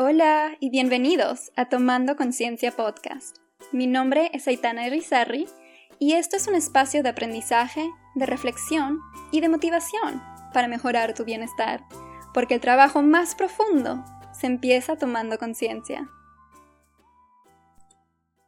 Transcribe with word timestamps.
Hola 0.00 0.56
y 0.60 0.70
bienvenidos 0.70 1.50
a 1.56 1.68
Tomando 1.68 2.14
Conciencia 2.14 2.70
Podcast. 2.70 3.38
Mi 3.72 3.88
nombre 3.88 4.30
es 4.32 4.46
Aitana 4.46 4.86
Irizarry 4.86 5.48
y 5.98 6.12
esto 6.12 6.36
es 6.36 6.46
un 6.46 6.54
espacio 6.54 7.02
de 7.02 7.08
aprendizaje, 7.08 7.84
de 8.14 8.24
reflexión 8.24 9.00
y 9.32 9.40
de 9.40 9.48
motivación 9.48 10.22
para 10.54 10.68
mejorar 10.68 11.14
tu 11.14 11.24
bienestar, 11.24 11.82
porque 12.32 12.54
el 12.54 12.60
trabajo 12.60 13.02
más 13.02 13.34
profundo 13.34 14.04
se 14.32 14.46
empieza 14.46 14.96
tomando 14.96 15.36
conciencia. 15.36 16.08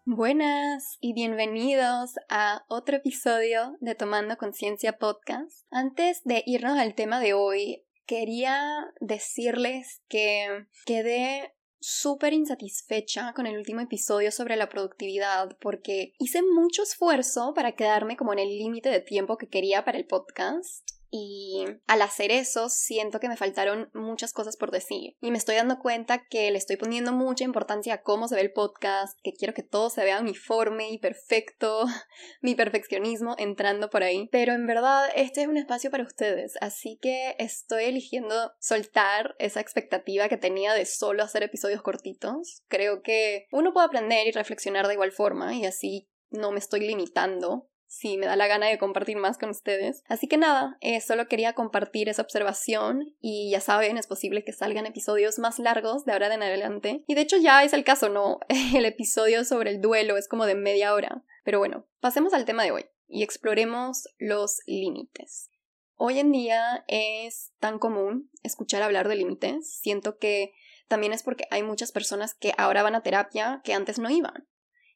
Buenas 0.05 0.99
y 1.01 1.15
bienvenidos 1.15 2.15
a 2.29 2.65
otro 2.69 2.99
episodio 2.99 3.77
de 3.81 3.97
Tomando 3.97 4.37
Conciencia 4.37 4.99
Podcast. 4.99 5.67
Antes 5.73 6.23
de 6.23 6.45
irnos 6.47 6.79
al 6.79 6.95
tema 6.95 7.19
de 7.19 7.35
hoy, 7.35 7.83
quería 8.11 8.93
decirles 8.99 10.03
que 10.09 10.67
quedé 10.85 11.55
súper 11.79 12.33
insatisfecha 12.33 13.33
con 13.35 13.47
el 13.47 13.57
último 13.57 13.81
episodio 13.83 14.33
sobre 14.33 14.57
la 14.57 14.69
productividad 14.69 15.57
porque 15.61 16.15
hice 16.19 16.43
mucho 16.43 16.83
esfuerzo 16.83 17.55
para 17.55 17.77
quedarme 17.77 18.17
como 18.17 18.33
en 18.33 18.41
el 18.41 18.49
límite 18.49 18.89
de 18.89 19.01
tiempo 19.01 19.39
que 19.39 19.49
quería 19.49 19.85
para 19.85 19.97
el 19.97 20.07
podcast 20.07 20.91
y 21.11 21.65
al 21.87 22.03
hacer 22.03 22.31
eso 22.31 22.69
siento 22.69 23.19
que 23.21 23.29
me 23.29 23.37
faltaron 23.37 23.91
muchas 23.95 24.33
cosas 24.33 24.57
por 24.57 24.71
decir 24.71 25.17
y 25.21 25.31
me 25.31 25.39
estoy 25.39 25.57
dando 25.57 25.79
cuenta 25.79 26.25
que 26.29 26.51
le 26.51 26.59
estoy 26.59 26.77
poniendo 26.77 27.13
mucha 27.13 27.45
importancia 27.45 27.95
a 27.95 28.03
cómo 28.03 28.29
se 28.29 28.37
ve 28.37 28.43
el 28.43 28.53
podcast, 28.53 29.19
que 29.23 29.33
quiero 29.33 29.55
que 29.55 29.63
todo 29.63 29.91
se 29.91 30.05
vea 30.05 30.21
uniforme 30.21 30.91
y 30.91 30.99
perfecto, 30.99 31.85
mi 32.41 32.55
perfeccionismo 32.55 33.35
entrando 33.39 33.91
por 33.91 34.03
ahí, 34.03 34.29
pero 34.31 34.53
en 34.53 34.67
verdad 34.67 35.09
este 35.15 35.43
es 35.43 35.49
un 35.49 35.57
espacio 35.57 35.91
para 35.91 36.05
ustedes, 36.05 36.55
así 36.61 36.99
que 37.01 37.35
estoy 37.39 37.85
eligiendo 37.85 38.53
soltar 38.61 39.35
esa 39.39 39.61
expectativa 39.61 40.29
que 40.29 40.37
tenía 40.37 40.75
de 40.75 40.85
solo 40.85 41.23
hacer 41.23 41.43
episodios 41.43 41.83
cortitos. 41.83 42.63
Creo 42.69 43.03
que 43.03 43.47
uno 43.51 43.73
puede 43.73 43.87
aprender 43.87 44.27
y 44.27 44.33
reflexionar 44.33 44.87
de 44.87 44.95
igual 44.95 45.13
forma 45.13 45.55
y 45.55 45.65
así 45.67 46.09
no 46.31 46.53
me 46.53 46.59
estoy 46.59 46.81
limitando 46.81 47.70
si 47.91 48.17
me 48.17 48.27
da 48.27 48.37
la 48.37 48.47
gana 48.47 48.69
de 48.69 48.79
compartir 48.79 49.17
más 49.17 49.37
con 49.37 49.51
ustedes. 49.51 50.05
Así 50.07 50.29
que 50.29 50.37
nada, 50.37 50.79
eh, 50.81 51.01
solo 51.01 51.27
quería 51.27 51.55
compartir 51.55 52.09
esa 52.09 52.23
observación 52.23 53.17
y 53.21 53.51
ya 53.51 53.61
saben, 53.61 53.99
es 53.99 54.07
posible 54.07 54.45
que 54.45 54.53
salgan 54.53 54.87
episodios 54.87 55.41
más 55.41 55.59
largos 55.59 56.05
de 56.05 56.13
ahora 56.13 56.33
en 56.33 56.45
adelante. 56.45 57.03
Y 57.09 57.17
de 57.17 57.23
hecho 57.23 57.37
ya 57.37 57.65
es 57.65 57.73
el 57.73 57.83
caso, 57.83 58.09
¿no? 58.09 58.39
El 58.77 58.85
episodio 58.85 59.45
sobre 59.45 59.71
el 59.71 59.81
duelo 59.81 60.17
es 60.17 60.29
como 60.29 60.47
de 60.47 60.55
media 60.55 60.95
hora. 60.95 61.25
Pero 61.45 61.59
bueno, 61.59 61.89
pasemos 61.99 62.33
al 62.33 62.45
tema 62.45 62.63
de 62.63 62.71
hoy 62.71 62.87
y 63.09 63.25
exploremos 63.25 64.05
los 64.19 64.61
límites. 64.67 65.51
Hoy 65.97 66.21
en 66.21 66.31
día 66.31 66.85
es 66.87 67.53
tan 67.59 67.81
común 67.81 68.31
escuchar 68.45 68.83
hablar 68.83 69.09
de 69.09 69.17
límites. 69.17 69.81
Siento 69.81 70.17
que 70.17 70.53
también 70.87 71.13
es 71.13 71.25
porque 71.25 71.47
hay 71.51 71.65
muchas 71.65 71.91
personas 71.91 72.35
que 72.35 72.53
ahora 72.57 72.85
van 72.85 72.95
a 72.95 73.03
terapia 73.03 73.61
que 73.65 73.75
antes 73.75 73.99
no 73.99 74.11
iban. 74.11 74.47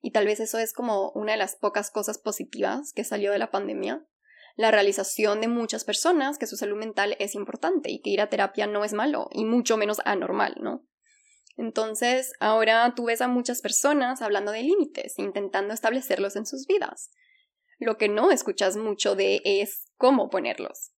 Y 0.04 0.10
tal 0.10 0.26
vez 0.26 0.38
eso 0.38 0.58
es 0.58 0.74
como 0.74 1.12
una 1.12 1.32
de 1.32 1.38
las 1.38 1.56
pocas 1.56 1.90
cosas 1.90 2.18
positivas 2.18 2.92
que 2.92 3.04
salió 3.04 3.32
de 3.32 3.38
la 3.38 3.50
pandemia. 3.50 4.06
La 4.54 4.70
realización 4.70 5.40
de 5.40 5.48
muchas 5.48 5.84
personas 5.84 6.36
que 6.36 6.46
su 6.46 6.58
salud 6.58 6.76
mental 6.76 7.16
es 7.20 7.34
importante 7.34 7.90
y 7.90 8.02
que 8.02 8.10
ir 8.10 8.20
a 8.20 8.28
terapia 8.28 8.66
no 8.66 8.84
es 8.84 8.92
malo 8.92 9.30
y 9.32 9.46
mucho 9.46 9.78
menos 9.78 10.02
anormal, 10.04 10.56
¿no? 10.60 10.86
Entonces, 11.56 12.34
ahora 12.38 12.92
tú 12.94 13.06
ves 13.06 13.22
a 13.22 13.28
muchas 13.28 13.62
personas 13.62 14.20
hablando 14.20 14.52
de 14.52 14.62
límites, 14.62 15.18
intentando 15.18 15.72
establecerlos 15.72 16.36
en 16.36 16.44
sus 16.44 16.66
vidas. 16.66 17.10
Lo 17.78 17.96
que 17.96 18.10
no 18.10 18.30
escuchas 18.30 18.76
mucho 18.76 19.16
de 19.16 19.40
es 19.42 19.86
cómo 19.96 20.28
ponerlos. 20.28 20.92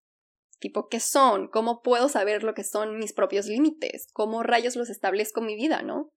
Tipo, 0.58 0.88
¿qué 0.88 0.98
son? 0.98 1.46
¿Cómo 1.46 1.80
puedo 1.80 2.08
saber 2.08 2.42
lo 2.42 2.54
que 2.54 2.64
son 2.64 2.98
mis 2.98 3.12
propios 3.12 3.46
límites? 3.46 4.08
¿Cómo 4.12 4.42
rayos 4.42 4.74
los 4.74 4.91
establezco 4.91 5.42
en 5.42 5.47
mi 5.47 5.54
vida, 5.54 5.82
no? 5.82 6.10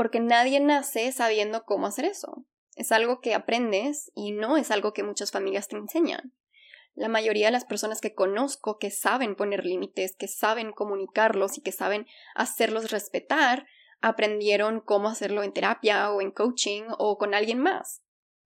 Porque 0.00 0.18
nadie 0.18 0.60
nace 0.60 1.12
sabiendo 1.12 1.66
cómo 1.66 1.86
hacer 1.86 2.06
eso. 2.06 2.46
Es 2.74 2.90
algo 2.90 3.20
que 3.20 3.34
aprendes 3.34 4.10
y 4.14 4.32
no 4.32 4.56
es 4.56 4.70
algo 4.70 4.94
que 4.94 5.02
muchas 5.02 5.30
familias 5.30 5.68
te 5.68 5.76
enseñan. 5.76 6.32
La 6.94 7.10
mayoría 7.10 7.48
de 7.48 7.52
las 7.52 7.66
personas 7.66 8.00
que 8.00 8.14
conozco 8.14 8.78
que 8.78 8.90
saben 8.90 9.36
poner 9.36 9.66
límites, 9.66 10.16
que 10.16 10.26
saben 10.26 10.72
comunicarlos 10.72 11.58
y 11.58 11.60
que 11.60 11.72
saben 11.72 12.06
hacerlos 12.34 12.90
respetar, 12.90 13.66
aprendieron 14.00 14.80
cómo 14.80 15.06
hacerlo 15.06 15.42
en 15.42 15.52
terapia 15.52 16.10
o 16.10 16.22
en 16.22 16.30
coaching 16.30 16.84
o 16.96 17.18
con 17.18 17.34
alguien 17.34 17.58
más. 17.58 18.00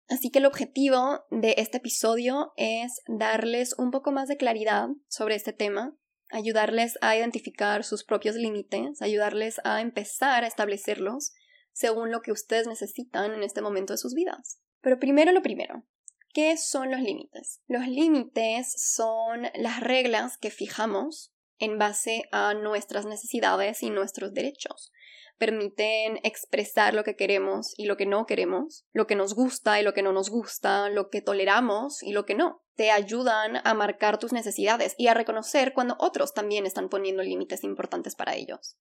Así 0.08 0.30
que 0.30 0.38
el 0.38 0.46
objetivo 0.46 1.20
de 1.30 1.56
este 1.58 1.76
episodio 1.76 2.54
es 2.56 3.02
darles 3.08 3.78
un 3.78 3.90
poco 3.90 4.10
más 4.10 4.26
de 4.26 4.38
claridad 4.38 4.88
sobre 5.06 5.34
este 5.34 5.52
tema, 5.52 5.94
ayudarles 6.30 6.96
a 7.02 7.14
identificar 7.14 7.84
sus 7.84 8.04
propios 8.04 8.36
límites, 8.36 9.02
ayudarles 9.02 9.60
a 9.64 9.82
empezar 9.82 10.44
a 10.44 10.46
establecerlos 10.46 11.34
según 11.72 12.10
lo 12.10 12.22
que 12.22 12.32
ustedes 12.32 12.66
necesitan 12.66 13.32
en 13.32 13.42
este 13.42 13.62
momento 13.62 13.92
de 13.92 13.98
sus 13.98 14.14
vidas. 14.14 14.60
Pero 14.80 14.98
primero 14.98 15.32
lo 15.32 15.42
primero, 15.42 15.84
¿qué 16.32 16.56
son 16.56 16.90
los 16.90 17.00
límites? 17.00 17.60
Los 17.66 17.86
límites 17.86 18.74
son 18.76 19.48
las 19.54 19.80
reglas 19.80 20.38
que 20.38 20.50
fijamos 20.50 21.32
en 21.58 21.78
base 21.78 22.24
a 22.32 22.54
nuestras 22.54 23.06
necesidades 23.06 23.82
y 23.82 23.90
nuestros 23.90 24.34
derechos. 24.34 24.92
Permiten 25.38 26.18
expresar 26.24 26.94
lo 26.94 27.04
que 27.04 27.16
queremos 27.16 27.74
y 27.76 27.86
lo 27.86 27.96
que 27.96 28.06
no 28.06 28.26
queremos, 28.26 28.84
lo 28.92 29.06
que 29.06 29.14
nos 29.14 29.34
gusta 29.34 29.80
y 29.80 29.84
lo 29.84 29.94
que 29.94 30.02
no 30.02 30.12
nos 30.12 30.28
gusta, 30.28 30.88
lo 30.88 31.08
que 31.08 31.22
toleramos 31.22 32.02
y 32.02 32.12
lo 32.12 32.26
que 32.26 32.34
no. 32.34 32.62
Te 32.74 32.90
ayudan 32.90 33.60
a 33.64 33.74
marcar 33.74 34.18
tus 34.18 34.32
necesidades 34.32 34.94
y 34.98 35.06
a 35.06 35.14
reconocer 35.14 35.72
cuando 35.72 35.96
otros 35.98 36.34
también 36.34 36.66
están 36.66 36.88
poniendo 36.88 37.22
límites 37.22 37.62
importantes 37.64 38.16
para 38.16 38.34
ellos. 38.34 38.76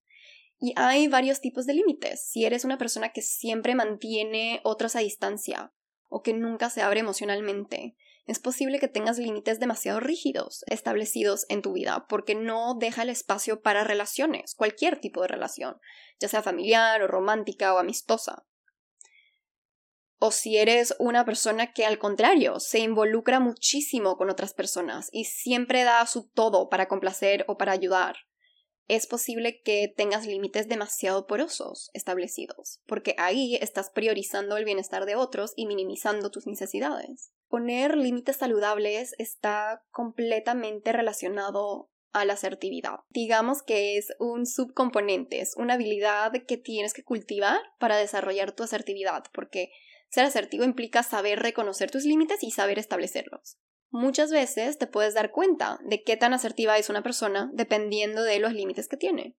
Y 0.64 0.74
hay 0.76 1.08
varios 1.08 1.42
tipos 1.42 1.66
de 1.66 1.74
límites. 1.74 2.24
Si 2.24 2.46
eres 2.46 2.66
una 2.66 2.78
persona 2.78 3.10
que 3.10 3.24
siempre 3.24 3.74
mantiene 3.74 4.62
otros 4.64 4.96
a 4.96 5.00
distancia 5.00 5.74
o 6.08 6.22
que 6.22 6.36
nunca 6.36 6.70
se 6.70 6.84
abre 6.84 7.00
emocionalmente, 7.00 7.98
es 8.28 8.38
posible 8.38 8.80
que 8.80 8.88
tengas 8.88 9.18
límites 9.18 9.60
demasiado 9.60 10.00
rígidos 10.00 10.64
establecidos 10.68 11.48
en 11.50 11.64
tu 11.64 11.74
vida 11.74 12.06
porque 12.08 12.36
no 12.36 12.76
deja 12.76 13.02
el 13.02 13.10
espacio 13.10 13.64
para 13.64 13.84
relaciones, 13.84 14.54
cualquier 14.54 15.02
tipo 15.02 15.24
de 15.24 15.30
relación, 15.30 15.82
ya 16.20 16.28
sea 16.28 16.44
familiar 16.44 17.02
o 17.02 17.08
romántica 17.08 17.74
o 17.74 17.80
amistosa. 17.80 18.46
O 20.20 20.30
si 20.30 20.58
eres 20.58 20.94
una 21.00 21.26
persona 21.26 21.74
que 21.74 21.88
al 21.88 21.98
contrario 21.98 22.60
se 22.60 22.78
involucra 22.78 23.40
muchísimo 23.40 24.16
con 24.16 24.30
otras 24.30 24.54
personas 24.54 25.10
y 25.12 25.26
siempre 25.26 25.84
da 25.84 26.06
su 26.06 26.30
todo 26.30 26.70
para 26.70 26.88
complacer 26.88 27.46
o 27.48 27.58
para 27.58 27.72
ayudar 27.72 28.18
es 28.88 29.08
posible 29.08 29.62
que 29.62 29.88
tengas 29.96 30.26
límites 30.26 30.68
demasiado 30.68 31.28
porosos 31.28 31.90
establecidos, 31.94 32.82
porque 32.86 33.16
ahí 33.18 33.56
estás 33.56 33.90
priorizando 33.90 34.58
el 34.58 34.66
bienestar 34.66 35.06
de 35.06 35.16
otros 35.16 35.54
y 35.56 35.66
minimizando 35.66 36.32
tus 36.32 36.48
necesidades. 36.48 37.32
Poner 37.48 37.98
límites 37.98 38.38
saludables 38.38 39.14
está 39.18 39.84
completamente 39.92 40.92
relacionado 40.92 41.90
a 42.14 42.26
la 42.26 42.34
asertividad. 42.34 43.00
Digamos 43.10 43.64
que 43.64 43.98
es 43.98 44.14
un 44.20 44.46
subcomponente, 44.46 45.40
es 45.40 45.56
una 45.56 45.76
habilidad 45.76 46.32
que 46.48 46.58
tienes 46.58 46.94
que 46.94 47.04
cultivar 47.04 47.60
para 47.80 47.98
desarrollar 47.98 48.52
tu 48.52 48.64
asertividad, 48.64 49.24
porque 49.34 49.72
ser 50.10 50.26
asertivo 50.26 50.66
implica 50.66 51.04
saber 51.04 51.40
reconocer 51.40 51.90
tus 51.90 52.04
límites 52.04 52.44
y 52.44 52.52
saber 52.52 52.80
establecerlos. 52.80 53.58
Muchas 53.92 54.32
veces 54.32 54.78
te 54.78 54.88
puedes 54.88 55.14
dar 55.14 55.32
cuenta 55.32 55.78
de 55.84 56.02
qué 56.02 56.16
tan 56.16 56.34
asertiva 56.34 56.78
es 56.78 56.90
una 56.90 57.04
persona 57.04 57.52
dependiendo 57.54 58.24
de 58.24 58.40
los 58.40 58.54
límites 58.54 58.88
que 58.88 58.96
tiene. 58.96 59.36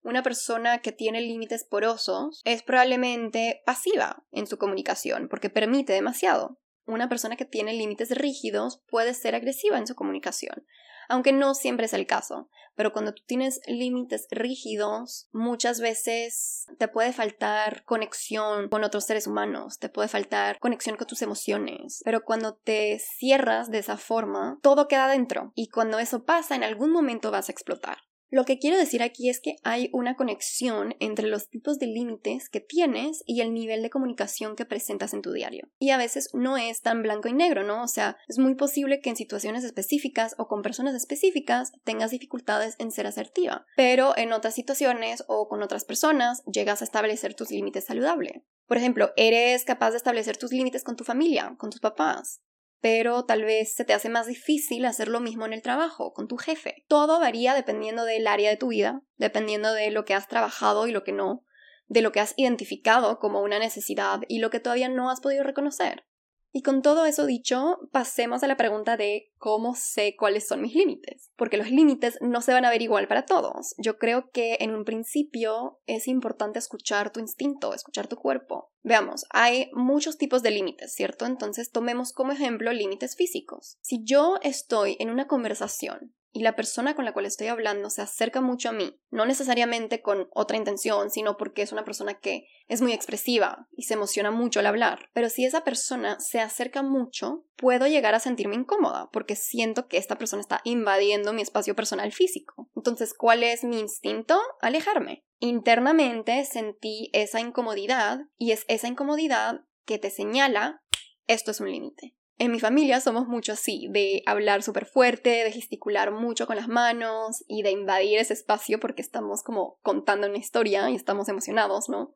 Una 0.00 0.22
persona 0.22 0.78
que 0.78 0.90
tiene 0.90 1.20
límites 1.20 1.66
porosos 1.68 2.40
es 2.44 2.62
probablemente 2.62 3.60
pasiva 3.66 4.24
en 4.30 4.46
su 4.46 4.56
comunicación 4.56 5.28
porque 5.28 5.50
permite 5.50 5.92
demasiado. 5.92 6.58
Una 6.88 7.10
persona 7.10 7.36
que 7.36 7.44
tiene 7.44 7.74
límites 7.74 8.10
rígidos 8.12 8.82
puede 8.88 9.12
ser 9.12 9.34
agresiva 9.34 9.76
en 9.76 9.86
su 9.86 9.94
comunicación, 9.94 10.64
aunque 11.10 11.34
no 11.34 11.54
siempre 11.54 11.84
es 11.84 11.92
el 11.92 12.06
caso. 12.06 12.48
Pero 12.76 12.94
cuando 12.94 13.12
tú 13.12 13.22
tienes 13.26 13.60
límites 13.66 14.26
rígidos, 14.30 15.28
muchas 15.30 15.80
veces 15.80 16.64
te 16.78 16.88
puede 16.88 17.12
faltar 17.12 17.84
conexión 17.84 18.70
con 18.70 18.84
otros 18.84 19.04
seres 19.04 19.26
humanos, 19.26 19.78
te 19.78 19.90
puede 19.90 20.08
faltar 20.08 20.58
conexión 20.60 20.96
con 20.96 21.06
tus 21.06 21.20
emociones. 21.20 22.00
Pero 22.06 22.24
cuando 22.24 22.54
te 22.54 22.98
cierras 23.00 23.70
de 23.70 23.80
esa 23.80 23.98
forma, 23.98 24.58
todo 24.62 24.88
queda 24.88 25.08
dentro. 25.08 25.52
Y 25.54 25.68
cuando 25.68 25.98
eso 25.98 26.24
pasa, 26.24 26.56
en 26.56 26.64
algún 26.64 26.90
momento 26.90 27.30
vas 27.30 27.50
a 27.50 27.52
explotar. 27.52 27.98
Lo 28.30 28.44
que 28.44 28.58
quiero 28.58 28.76
decir 28.76 29.02
aquí 29.02 29.30
es 29.30 29.40
que 29.40 29.56
hay 29.64 29.88
una 29.92 30.14
conexión 30.14 30.94
entre 31.00 31.28
los 31.28 31.48
tipos 31.48 31.78
de 31.78 31.86
límites 31.86 32.50
que 32.50 32.60
tienes 32.60 33.22
y 33.26 33.40
el 33.40 33.54
nivel 33.54 33.82
de 33.82 33.88
comunicación 33.88 34.54
que 34.54 34.66
presentas 34.66 35.14
en 35.14 35.22
tu 35.22 35.32
diario. 35.32 35.68
Y 35.78 35.90
a 35.90 35.96
veces 35.96 36.28
no 36.34 36.58
es 36.58 36.82
tan 36.82 37.02
blanco 37.02 37.28
y 37.28 37.32
negro, 37.32 37.64
¿no? 37.64 37.82
O 37.82 37.88
sea, 37.88 38.18
es 38.28 38.38
muy 38.38 38.54
posible 38.54 39.00
que 39.00 39.10
en 39.10 39.16
situaciones 39.16 39.64
específicas 39.64 40.34
o 40.36 40.46
con 40.46 40.60
personas 40.60 40.94
específicas 40.94 41.72
tengas 41.84 42.10
dificultades 42.10 42.76
en 42.78 42.90
ser 42.90 43.06
asertiva, 43.06 43.64
pero 43.76 44.16
en 44.16 44.32
otras 44.32 44.54
situaciones 44.54 45.24
o 45.26 45.48
con 45.48 45.62
otras 45.62 45.84
personas 45.84 46.42
llegas 46.44 46.82
a 46.82 46.84
establecer 46.84 47.34
tus 47.34 47.50
límites 47.50 47.86
saludables. 47.86 48.42
Por 48.66 48.76
ejemplo, 48.76 49.12
eres 49.16 49.64
capaz 49.64 49.92
de 49.92 49.96
establecer 49.96 50.36
tus 50.36 50.52
límites 50.52 50.84
con 50.84 50.96
tu 50.96 51.04
familia, 51.04 51.54
con 51.58 51.70
tus 51.70 51.80
papás, 51.80 52.42
pero 52.80 53.24
tal 53.24 53.44
vez 53.44 53.74
se 53.74 53.84
te 53.84 53.92
hace 53.92 54.08
más 54.08 54.26
difícil 54.26 54.84
hacer 54.84 55.08
lo 55.08 55.20
mismo 55.20 55.46
en 55.46 55.52
el 55.52 55.62
trabajo, 55.62 56.12
con 56.12 56.28
tu 56.28 56.36
jefe. 56.36 56.84
Todo 56.88 57.20
varía 57.20 57.54
dependiendo 57.54 58.04
del 58.04 58.26
área 58.26 58.50
de 58.50 58.56
tu 58.56 58.68
vida, 58.68 59.02
dependiendo 59.16 59.72
de 59.72 59.90
lo 59.90 60.04
que 60.04 60.14
has 60.14 60.28
trabajado 60.28 60.86
y 60.86 60.92
lo 60.92 61.04
que 61.04 61.12
no, 61.12 61.44
de 61.86 62.02
lo 62.02 62.12
que 62.12 62.20
has 62.20 62.34
identificado 62.36 63.18
como 63.18 63.42
una 63.42 63.58
necesidad 63.58 64.20
y 64.28 64.38
lo 64.38 64.50
que 64.50 64.60
todavía 64.60 64.88
no 64.88 65.10
has 65.10 65.20
podido 65.20 65.44
reconocer. 65.44 66.04
Y 66.50 66.62
con 66.62 66.82
todo 66.82 67.04
eso 67.04 67.26
dicho, 67.26 67.78
pasemos 67.92 68.42
a 68.42 68.46
la 68.46 68.56
pregunta 68.56 68.96
de 68.96 69.32
cómo 69.36 69.74
sé 69.74 70.16
cuáles 70.16 70.48
son 70.48 70.62
mis 70.62 70.74
límites, 70.74 71.30
porque 71.36 71.58
los 71.58 71.70
límites 71.70 72.18
no 72.20 72.40
se 72.40 72.52
van 72.52 72.64
a 72.64 72.70
ver 72.70 72.80
igual 72.80 73.06
para 73.06 73.26
todos. 73.26 73.74
Yo 73.76 73.98
creo 73.98 74.30
que 74.30 74.56
en 74.60 74.74
un 74.74 74.84
principio 74.84 75.80
es 75.86 76.08
importante 76.08 76.58
escuchar 76.58 77.12
tu 77.12 77.20
instinto, 77.20 77.74
escuchar 77.74 78.08
tu 78.08 78.16
cuerpo. 78.16 78.72
Veamos, 78.82 79.26
hay 79.30 79.70
muchos 79.74 80.16
tipos 80.16 80.42
de 80.42 80.50
límites, 80.50 80.94
¿cierto? 80.94 81.26
Entonces 81.26 81.70
tomemos 81.70 82.12
como 82.12 82.32
ejemplo 82.32 82.72
límites 82.72 83.14
físicos. 83.14 83.76
Si 83.82 84.02
yo 84.04 84.36
estoy 84.42 84.96
en 85.00 85.10
una 85.10 85.26
conversación 85.26 86.14
y 86.32 86.42
la 86.42 86.56
persona 86.56 86.94
con 86.94 87.04
la 87.04 87.12
cual 87.12 87.26
estoy 87.26 87.48
hablando 87.48 87.90
se 87.90 88.02
acerca 88.02 88.40
mucho 88.40 88.68
a 88.68 88.72
mí, 88.72 89.00
no 89.10 89.26
necesariamente 89.26 90.02
con 90.02 90.28
otra 90.32 90.56
intención, 90.56 91.10
sino 91.10 91.36
porque 91.36 91.62
es 91.62 91.72
una 91.72 91.84
persona 91.84 92.14
que 92.14 92.46
es 92.66 92.82
muy 92.82 92.92
expresiva 92.92 93.66
y 93.72 93.84
se 93.84 93.94
emociona 93.94 94.30
mucho 94.30 94.60
al 94.60 94.66
hablar. 94.66 95.08
Pero 95.12 95.30
si 95.30 95.44
esa 95.44 95.64
persona 95.64 96.20
se 96.20 96.40
acerca 96.40 96.82
mucho, 96.82 97.44
puedo 97.56 97.86
llegar 97.86 98.14
a 98.14 98.20
sentirme 98.20 98.56
incómoda 98.56 99.08
porque 99.12 99.36
siento 99.36 99.88
que 99.88 99.96
esta 99.96 100.18
persona 100.18 100.42
está 100.42 100.60
invadiendo 100.64 101.32
mi 101.32 101.42
espacio 101.42 101.74
personal 101.74 102.12
físico. 102.12 102.70
Entonces, 102.76 103.14
¿cuál 103.14 103.42
es 103.42 103.64
mi 103.64 103.78
instinto? 103.80 104.38
Alejarme. 104.60 105.24
Internamente 105.40 106.44
sentí 106.44 107.10
esa 107.12 107.40
incomodidad 107.40 108.20
y 108.36 108.52
es 108.52 108.64
esa 108.68 108.88
incomodidad 108.88 109.62
que 109.84 109.98
te 109.98 110.10
señala 110.10 110.82
esto 111.28 111.50
es 111.50 111.60
un 111.60 111.70
límite. 111.70 112.14
En 112.40 112.52
mi 112.52 112.60
familia 112.60 113.00
somos 113.00 113.26
mucho 113.26 113.52
así, 113.52 113.88
de 113.90 114.22
hablar 114.24 114.62
súper 114.62 114.86
fuerte, 114.86 115.42
de 115.42 115.50
gesticular 115.50 116.12
mucho 116.12 116.46
con 116.46 116.54
las 116.54 116.68
manos 116.68 117.44
y 117.48 117.62
de 117.62 117.72
invadir 117.72 118.20
ese 118.20 118.32
espacio 118.32 118.78
porque 118.78 119.02
estamos 119.02 119.42
como 119.42 119.80
contando 119.82 120.28
una 120.28 120.38
historia 120.38 120.88
y 120.88 120.94
estamos 120.94 121.28
emocionados, 121.28 121.88
¿no? 121.88 122.14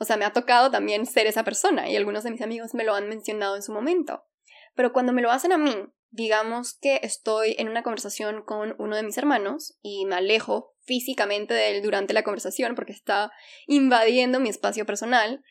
O 0.00 0.04
sea, 0.04 0.16
me 0.16 0.24
ha 0.24 0.32
tocado 0.32 0.72
también 0.72 1.06
ser 1.06 1.28
esa 1.28 1.44
persona 1.44 1.88
y 1.88 1.94
algunos 1.94 2.24
de 2.24 2.32
mis 2.32 2.42
amigos 2.42 2.74
me 2.74 2.82
lo 2.82 2.94
han 2.94 3.08
mencionado 3.08 3.54
en 3.54 3.62
su 3.62 3.70
momento. 3.72 4.24
Pero 4.74 4.92
cuando 4.92 5.12
me 5.12 5.22
lo 5.22 5.30
hacen 5.30 5.52
a 5.52 5.58
mí, 5.58 5.76
digamos 6.10 6.74
que 6.74 6.98
estoy 7.04 7.54
en 7.56 7.68
una 7.68 7.84
conversación 7.84 8.42
con 8.42 8.74
uno 8.78 8.96
de 8.96 9.04
mis 9.04 9.18
hermanos 9.18 9.78
y 9.82 10.04
me 10.06 10.16
alejo 10.16 10.74
físicamente 10.80 11.54
de 11.54 11.76
él 11.76 11.82
durante 11.82 12.12
la 12.12 12.24
conversación 12.24 12.74
porque 12.74 12.92
está 12.92 13.30
invadiendo 13.68 14.40
mi 14.40 14.48
espacio 14.48 14.84
personal, 14.84 15.44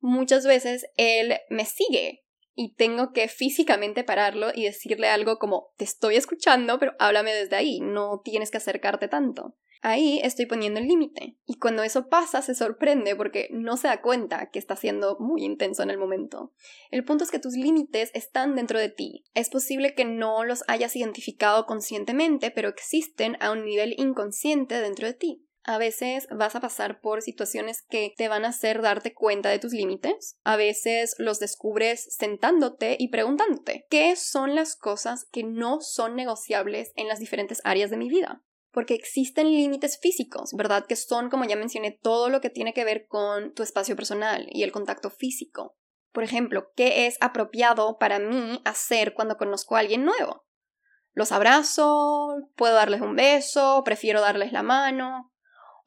muchas 0.00 0.46
veces 0.46 0.86
él 0.96 1.36
me 1.50 1.66
sigue 1.66 2.24
y 2.60 2.74
tengo 2.74 3.12
que 3.12 3.28
físicamente 3.28 4.02
pararlo 4.02 4.48
y 4.52 4.64
decirle 4.64 5.08
algo 5.08 5.38
como 5.38 5.70
te 5.76 5.84
estoy 5.84 6.16
escuchando, 6.16 6.80
pero 6.80 6.92
háblame 6.98 7.32
desde 7.32 7.54
ahí, 7.54 7.78
no 7.78 8.20
tienes 8.24 8.50
que 8.50 8.56
acercarte 8.56 9.06
tanto. 9.06 9.54
Ahí 9.80 10.20
estoy 10.24 10.46
poniendo 10.46 10.80
el 10.80 10.88
límite. 10.88 11.36
Y 11.46 11.60
cuando 11.60 11.84
eso 11.84 12.08
pasa 12.08 12.42
se 12.42 12.56
sorprende 12.56 13.14
porque 13.14 13.46
no 13.52 13.76
se 13.76 13.86
da 13.86 14.02
cuenta 14.02 14.50
que 14.50 14.58
está 14.58 14.74
siendo 14.74 15.16
muy 15.20 15.44
intenso 15.44 15.84
en 15.84 15.90
el 15.90 15.98
momento. 15.98 16.52
El 16.90 17.04
punto 17.04 17.22
es 17.22 17.30
que 17.30 17.38
tus 17.38 17.54
límites 17.54 18.10
están 18.12 18.56
dentro 18.56 18.80
de 18.80 18.88
ti. 18.88 19.24
Es 19.34 19.50
posible 19.50 19.94
que 19.94 20.04
no 20.04 20.42
los 20.42 20.64
hayas 20.66 20.96
identificado 20.96 21.64
conscientemente, 21.64 22.50
pero 22.50 22.68
existen 22.68 23.36
a 23.38 23.52
un 23.52 23.64
nivel 23.64 23.94
inconsciente 23.98 24.80
dentro 24.80 25.06
de 25.06 25.14
ti. 25.14 25.47
A 25.68 25.76
veces 25.76 26.26
vas 26.30 26.56
a 26.56 26.62
pasar 26.62 26.98
por 27.02 27.20
situaciones 27.20 27.82
que 27.82 28.14
te 28.16 28.28
van 28.28 28.46
a 28.46 28.48
hacer 28.48 28.80
darte 28.80 29.12
cuenta 29.12 29.50
de 29.50 29.58
tus 29.58 29.74
límites. 29.74 30.38
A 30.42 30.56
veces 30.56 31.14
los 31.18 31.40
descubres 31.40 32.08
sentándote 32.16 32.96
y 32.98 33.08
preguntándote, 33.08 33.84
¿qué 33.90 34.16
son 34.16 34.54
las 34.54 34.76
cosas 34.76 35.26
que 35.30 35.44
no 35.44 35.82
son 35.82 36.16
negociables 36.16 36.92
en 36.96 37.06
las 37.06 37.18
diferentes 37.18 37.60
áreas 37.64 37.90
de 37.90 37.98
mi 37.98 38.08
vida? 38.08 38.42
Porque 38.70 38.94
existen 38.94 39.48
límites 39.48 39.98
físicos, 40.00 40.54
¿verdad? 40.54 40.86
Que 40.86 40.96
son, 40.96 41.28
como 41.28 41.44
ya 41.44 41.56
mencioné, 41.56 41.90
todo 41.90 42.30
lo 42.30 42.40
que 42.40 42.48
tiene 42.48 42.72
que 42.72 42.86
ver 42.86 43.06
con 43.06 43.52
tu 43.52 43.62
espacio 43.62 43.94
personal 43.94 44.46
y 44.50 44.62
el 44.62 44.72
contacto 44.72 45.10
físico. 45.10 45.76
Por 46.12 46.24
ejemplo, 46.24 46.72
¿qué 46.76 47.06
es 47.06 47.18
apropiado 47.20 47.98
para 47.98 48.18
mí 48.18 48.62
hacer 48.64 49.12
cuando 49.12 49.36
conozco 49.36 49.76
a 49.76 49.80
alguien 49.80 50.06
nuevo? 50.06 50.46
Los 51.12 51.30
abrazo, 51.30 52.36
puedo 52.56 52.72
darles 52.72 53.02
un 53.02 53.16
beso, 53.16 53.82
prefiero 53.84 54.22
darles 54.22 54.52
la 54.52 54.62
mano, 54.62 55.30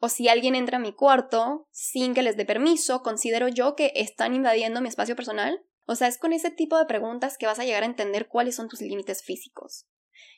o 0.04 0.08
si 0.08 0.28
alguien 0.28 0.56
entra 0.56 0.78
a 0.78 0.80
mi 0.80 0.92
cuarto 0.92 1.68
sin 1.70 2.12
que 2.12 2.22
les 2.22 2.36
dé 2.36 2.44
permiso, 2.44 3.04
¿considero 3.04 3.46
yo 3.46 3.76
que 3.76 3.92
están 3.94 4.34
invadiendo 4.34 4.80
mi 4.80 4.88
espacio 4.88 5.14
personal? 5.14 5.64
O 5.86 5.94
sea, 5.94 6.08
es 6.08 6.18
con 6.18 6.32
ese 6.32 6.50
tipo 6.50 6.76
de 6.76 6.86
preguntas 6.86 7.38
que 7.38 7.46
vas 7.46 7.60
a 7.60 7.64
llegar 7.64 7.84
a 7.84 7.86
entender 7.86 8.26
cuáles 8.26 8.56
son 8.56 8.68
tus 8.68 8.80
límites 8.80 9.22
físicos. 9.22 9.86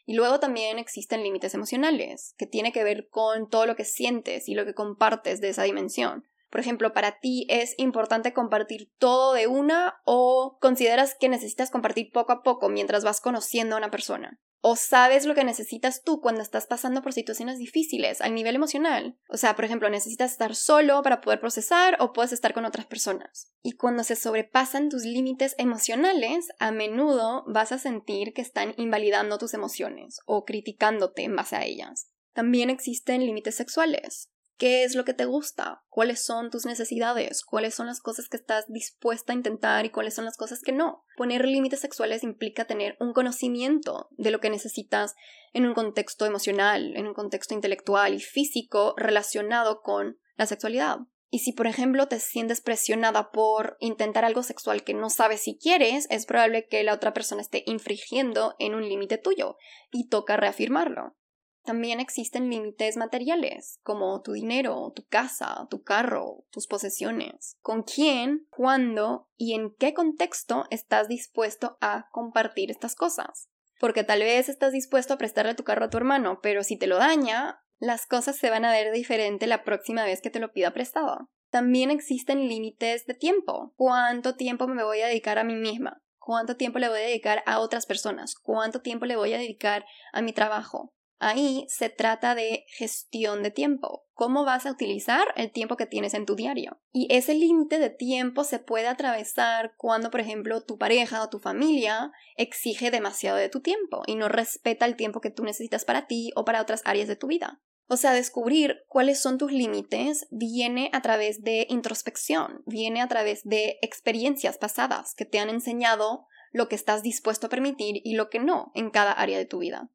Y 0.05 0.17
luego 0.17 0.39
también 0.39 0.79
existen 0.79 1.23
límites 1.23 1.55
emocionales, 1.55 2.35
que 2.37 2.47
tiene 2.47 2.73
que 2.73 2.85
ver 2.85 3.09
con 3.09 3.49
todo 3.49 3.65
lo 3.65 3.75
que 3.75 3.87
sientes 3.87 4.51
y 4.51 4.55
lo 4.55 4.67
que 4.67 4.75
compartes 4.75 5.41
de 5.41 5.49
esa 5.49 5.63
dimensión. 5.63 6.29
Por 6.51 6.61
ejemplo, 6.61 6.93
para 6.93 7.19
ti 7.21 7.47
es 7.49 7.75
importante 7.79 8.35
compartir 8.35 8.93
todo 8.99 9.33
de 9.33 9.47
una 9.47 9.95
o 10.05 10.59
consideras 10.61 11.17
que 11.19 11.31
necesitas 11.31 11.71
compartir 11.71 12.11
poco 12.13 12.33
a 12.33 12.43
poco 12.43 12.69
mientras 12.69 13.03
vas 13.03 13.23
conociendo 13.23 13.77
a 13.77 13.79
una 13.79 13.91
persona 13.91 14.39
o 14.67 14.77
sabes 14.77 15.27
lo 15.27 15.35
que 15.35 15.45
necesitas 15.45 16.03
tú 16.05 16.23
cuando 16.23 16.41
estás 16.41 16.67
pasando 16.67 17.03
por 17.03 17.13
situaciones 17.13 17.59
difíciles 17.59 18.23
al 18.23 18.35
nivel 18.35 18.55
emocional. 18.55 19.15
O 19.29 19.37
sea, 19.37 19.57
por 19.57 19.67
ejemplo, 19.67 19.91
necesitas 19.91 20.33
estar 20.33 20.55
solo 20.55 21.03
para 21.03 21.21
poder 21.21 21.39
procesar 21.39 21.99
o 22.01 22.15
puedes 22.15 22.33
estar 22.33 22.55
con 22.55 22.65
otras 22.65 22.87
personas. 22.87 23.53
Y 23.63 23.73
cuando 23.73 24.05
se 24.05 24.17
sobrepasan 24.17 24.89
tus 24.89 25.05
límites 25.05 25.55
emocionales, 25.59 26.49
a 26.61 26.71
menudo 26.71 27.45
vas 27.47 27.73
a 27.73 27.79
sentir 27.79 28.33
que 28.33 28.41
están 28.41 28.73
invalidando 28.79 29.37
tus 29.37 29.53
emociones 29.53 30.21
o 30.25 30.47
criticándote 30.47 31.25
en 31.25 31.37
base 31.37 31.57
a 31.57 31.65
ellas. 31.67 32.09
También 32.33 32.71
existen 32.71 33.27
límites 33.27 33.57
sexuales. 33.57 34.31
¿Qué 34.57 34.85
es 34.85 34.95
lo 34.95 35.05
que 35.05 35.15
te 35.15 35.25
gusta? 35.25 35.83
¿Cuáles 35.89 36.25
son 36.25 36.51
tus 36.51 36.65
necesidades? 36.65 37.43
¿Cuáles 37.43 37.75
son 37.75 37.87
las 37.87 38.01
cosas 38.01 38.29
que 38.29 38.37
estás 38.37 38.67
dispuesta 38.69 39.33
a 39.33 39.37
intentar 39.37 39.85
y 39.85 39.91
cuáles 39.91 40.15
son 40.15 40.25
las 40.25 40.37
cosas 40.37 40.61
que 40.61 40.71
no? 40.71 41.05
Poner 41.17 41.45
límites 41.45 41.81
sexuales 41.81 42.23
implica 42.23 42.65
tener 42.65 42.97
un 43.01 43.13
conocimiento 43.13 44.09
de 44.13 44.31
lo 44.31 44.41
que 44.41 44.51
necesitas 44.51 45.15
en 45.53 45.67
un 45.67 45.75
contexto 45.75 46.25
emocional, 46.25 46.97
en 46.97 47.09
un 47.09 47.15
contexto 47.15 47.55
intelectual 47.55 48.15
y 48.15 48.21
físico 48.21 48.95
relacionado 48.97 49.81
con 49.83 50.19
la 50.37 50.47
sexualidad. 50.47 50.99
Y 51.31 51.41
si, 51.41 51.53
por 51.53 51.67
ejemplo, 51.67 52.07
te 52.07 52.21
sientes 52.21 52.61
presionada 52.61 53.33
por 53.33 53.77
intentar 53.81 54.25
algo 54.25 54.45
sexual 54.45 54.85
que 54.85 54.95
no 54.95 55.11
sabes 55.11 55.43
si 55.43 55.59
quieres, 55.59 56.07
es 56.11 56.27
probable 56.27 56.69
que 56.69 56.85
la 56.85 56.95
otra 56.95 57.13
persona 57.13 57.43
esté 57.43 57.65
infringiendo 57.67 58.55
en 58.61 58.77
un 58.77 58.89
límite 58.89 59.19
tuyo 59.19 59.57
y 59.91 60.09
toca 60.09 60.37
reafirmarlo. 60.37 61.17
También 61.65 61.99
existen 61.99 62.51
límites 62.51 62.99
materiales, 62.99 63.81
como 63.83 64.21
tu 64.21 64.33
dinero, 64.33 64.93
tu 64.95 65.07
casa, 65.07 65.67
tu 65.71 65.83
carro, 65.83 66.45
tus 66.51 66.67
posesiones. 66.67 67.57
¿Con 67.63 67.83
quién, 67.83 68.47
cuándo 68.51 69.29
y 69.37 69.55
en 69.55 69.75
qué 69.75 69.95
contexto 69.95 70.67
estás 70.71 71.09
dispuesto 71.09 71.79
a 71.81 72.09
compartir 72.11 72.71
estas 72.71 72.95
cosas? 72.95 73.49
Porque 73.81 74.05
tal 74.05 74.21
vez 74.21 74.51
estás 74.51 74.73
dispuesto 74.73 75.15
a 75.15 75.19
prestarle 75.19 75.55
tu 75.55 75.65
carro 75.65 75.87
a 75.87 75.91
tu 75.91 75.97
hermano, 75.97 76.41
pero 76.43 76.63
si 76.63 76.77
te 76.77 76.87
lo 76.87 76.99
daña, 76.99 77.63
las 77.79 78.07
cosas 78.07 78.37
se 78.37 78.51
van 78.51 78.65
a 78.65 78.73
ver 78.73 78.93
diferente 78.93 79.47
la 79.47 79.65
próxima 79.65 80.05
vez 80.05 80.21
que 80.21 80.31
te 80.31 80.41
lo 80.41 80.53
pida 80.53 80.73
prestado. 80.73 81.31
También 81.51 81.91
existen 81.91 82.49
límites 82.49 83.07
de 83.07 83.15
tiempo. 83.15 83.73
¿Cuánto 83.77 84.37
tiempo 84.37 84.67
me 84.67 84.85
voy 84.85 85.01
a 85.01 85.07
dedicar 85.07 85.39
a 85.39 85.45
mí 85.45 85.55
misma? 85.55 86.03
¿Cuánto 86.19 86.57
tiempo 86.57 86.79
le 86.79 86.89
voy 86.89 86.99
a 86.99 87.03
dedicar 87.03 87.43
a 87.47 87.61
otras 87.61 87.85
personas? 87.85 88.35
¿Cuánto 88.35 88.81
tiempo 88.81 89.05
le 89.07 89.17
voy 89.17 89.35
a 89.35 89.39
dedicar 89.39 89.85
a 90.13 90.23
mi 90.23 90.33
trabajo? 90.33 90.94
Ahí 91.19 91.65
se 91.69 91.89
trata 91.89 92.35
de 92.35 92.65
gestión 92.69 93.43
de 93.43 93.51
tiempo. 93.51 94.05
¿Cómo 94.13 94.45
vas 94.45 94.67
a 94.67 94.71
utilizar 94.71 95.27
el 95.37 95.51
tiempo 95.51 95.77
que 95.77 95.87
tienes 95.87 96.15
en 96.15 96.27
tu 96.27 96.37
diario? 96.37 96.81
Y 96.93 97.07
ese 97.11 97.35
límite 97.35 97.79
de 97.79 97.91
tiempo 97.91 98.45
se 98.45 98.59
puede 98.59 98.89
atravesar 98.89 99.75
cuando, 99.77 100.11
por 100.11 100.21
ejemplo, 100.21 100.63
tu 100.63 100.79
pareja 100.79 101.23
o 101.23 101.31
tu 101.31 101.39
familia 101.39 102.13
exige 102.37 102.91
demasiado 102.91 103.39
de 103.39 103.49
tu 103.49 103.61
tiempo 103.61 104.03
y 104.07 104.17
no 104.17 104.29
respeta 104.29 104.87
el 104.87 104.97
tiempo 104.97 105.21
que 105.21 105.31
tú 105.31 105.45
necesitas 105.45 105.85
para 105.85 106.07
ti 106.07 106.31
o 106.37 106.45
para 106.45 106.61
otras 106.61 106.83
áreas 106.85 107.09
de 107.09 107.17
tu 107.17 107.27
vida. 107.27 107.61
O 107.87 107.97
sea, 107.97 108.13
descubrir 108.13 108.85
cuáles 108.89 109.21
son 109.21 109.37
tus 109.37 109.53
límites 109.53 110.27
viene 110.31 110.91
a 110.93 111.03
través 111.03 111.43
de 111.43 111.67
introspección, 111.69 112.63
viene 112.67 113.03
a 113.03 113.09
través 113.09 113.45
de 113.45 113.79
experiencias 113.83 114.57
pasadas 114.57 115.15
que 115.15 115.27
te 115.27 115.39
han 115.39 115.51
enseñado 115.51 116.27
lo 116.51 116.69
que 116.69 116.77
estás 116.77 117.03
dispuesto 117.03 117.49
a 117.49 117.51
permitir 117.51 118.01
y 118.05 118.15
lo 118.15 118.31
que 118.31 118.39
no 118.39 118.71
en 118.75 118.91
cada 118.91 119.13
área 119.13 119.37
de 119.37 119.45
tu 119.45 119.59
vida. 119.59 119.91